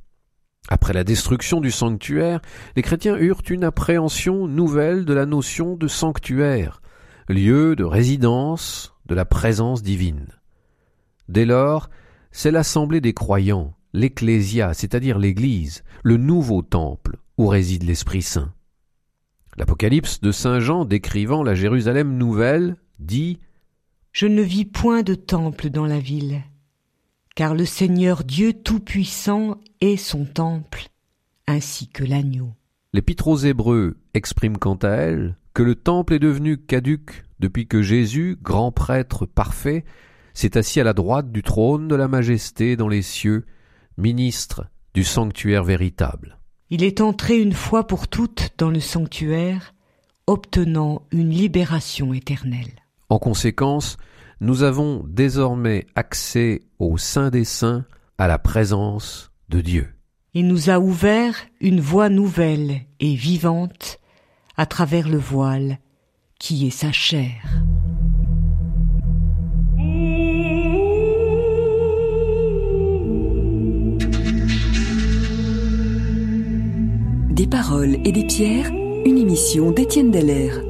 Après 0.68 0.92
la 0.92 1.04
destruction 1.04 1.60
du 1.60 1.70
sanctuaire, 1.70 2.40
les 2.76 2.82
chrétiens 2.82 3.16
eurent 3.16 3.42
une 3.48 3.64
appréhension 3.64 4.46
nouvelle 4.46 5.04
de 5.04 5.14
la 5.14 5.26
notion 5.26 5.76
de 5.76 5.88
sanctuaire, 5.88 6.82
lieu 7.28 7.74
de 7.74 7.84
résidence 7.84 8.94
de 9.06 9.14
la 9.14 9.24
présence 9.24 9.82
divine. 9.82 10.28
Dès 11.28 11.44
lors, 11.44 11.90
c'est 12.30 12.50
l'assemblée 12.50 13.00
des 13.00 13.14
croyants 13.14 13.74
l'Ecclésia, 13.92 14.74
c'est-à-dire 14.74 15.18
l'Église, 15.18 15.84
le 16.02 16.16
nouveau 16.16 16.62
temple 16.62 17.18
où 17.38 17.46
réside 17.46 17.84
l'Esprit 17.84 18.22
Saint. 18.22 18.52
L'Apocalypse 19.56 20.20
de 20.20 20.32
Saint 20.32 20.60
Jean 20.60 20.84
décrivant 20.84 21.42
la 21.42 21.54
Jérusalem 21.54 22.16
nouvelle 22.16 22.76
dit 22.98 23.38
Je 24.12 24.26
ne 24.26 24.42
vis 24.42 24.64
point 24.64 25.02
de 25.02 25.14
temple 25.14 25.70
dans 25.70 25.86
la 25.86 25.98
ville, 25.98 26.42
car 27.34 27.54
le 27.54 27.64
Seigneur 27.64 28.24
Dieu 28.24 28.52
Tout-Puissant 28.52 29.58
est 29.80 29.96
son 29.96 30.24
temple, 30.24 30.88
ainsi 31.46 31.88
que 31.88 32.04
l'agneau. 32.04 32.52
L'Épître 32.92 33.28
aux 33.28 33.36
Hébreux 33.36 33.96
exprime 34.14 34.56
quant 34.56 34.76
à 34.76 34.90
elle 34.90 35.36
que 35.54 35.62
le 35.62 35.74
temple 35.74 36.14
est 36.14 36.18
devenu 36.18 36.58
caduque 36.58 37.24
depuis 37.40 37.66
que 37.66 37.82
Jésus, 37.82 38.36
grand 38.42 38.72
prêtre 38.72 39.26
parfait, 39.26 39.84
s'est 40.34 40.56
assis 40.56 40.80
à 40.80 40.84
la 40.84 40.92
droite 40.92 41.32
du 41.32 41.42
trône 41.42 41.88
de 41.88 41.94
la 41.94 42.08
majesté 42.08 42.76
dans 42.76 42.88
les 42.88 43.02
cieux 43.02 43.46
ministre 44.00 44.66
du 44.94 45.04
sanctuaire 45.04 45.62
véritable. 45.62 46.38
Il 46.70 46.82
est 46.82 47.00
entré 47.00 47.38
une 47.38 47.52
fois 47.52 47.86
pour 47.86 48.08
toutes 48.08 48.50
dans 48.58 48.70
le 48.70 48.80
sanctuaire, 48.80 49.74
obtenant 50.26 51.02
une 51.10 51.30
libération 51.30 52.12
éternelle. 52.12 52.72
En 53.08 53.18
conséquence, 53.18 53.96
nous 54.40 54.62
avons 54.62 55.04
désormais 55.06 55.86
accès 55.94 56.62
au 56.78 56.96
Saint 56.96 57.30
des 57.30 57.44
Saints, 57.44 57.84
à 58.18 58.28
la 58.28 58.38
présence 58.38 59.30
de 59.48 59.60
Dieu. 59.60 59.88
Il 60.34 60.46
nous 60.46 60.70
a 60.70 60.78
ouvert 60.78 61.34
une 61.60 61.80
voie 61.80 62.08
nouvelle 62.08 62.82
et 63.00 63.14
vivante 63.14 63.98
à 64.56 64.66
travers 64.66 65.08
le 65.08 65.18
voile 65.18 65.78
qui 66.38 66.66
est 66.66 66.70
sa 66.70 66.92
chair. 66.92 67.62
Des 77.40 77.46
paroles 77.46 77.96
et 78.04 78.12
des 78.12 78.24
pierres, 78.24 78.70
une 79.06 79.16
émission 79.16 79.70
d'Étienne 79.70 80.10
Dallaire. 80.10 80.60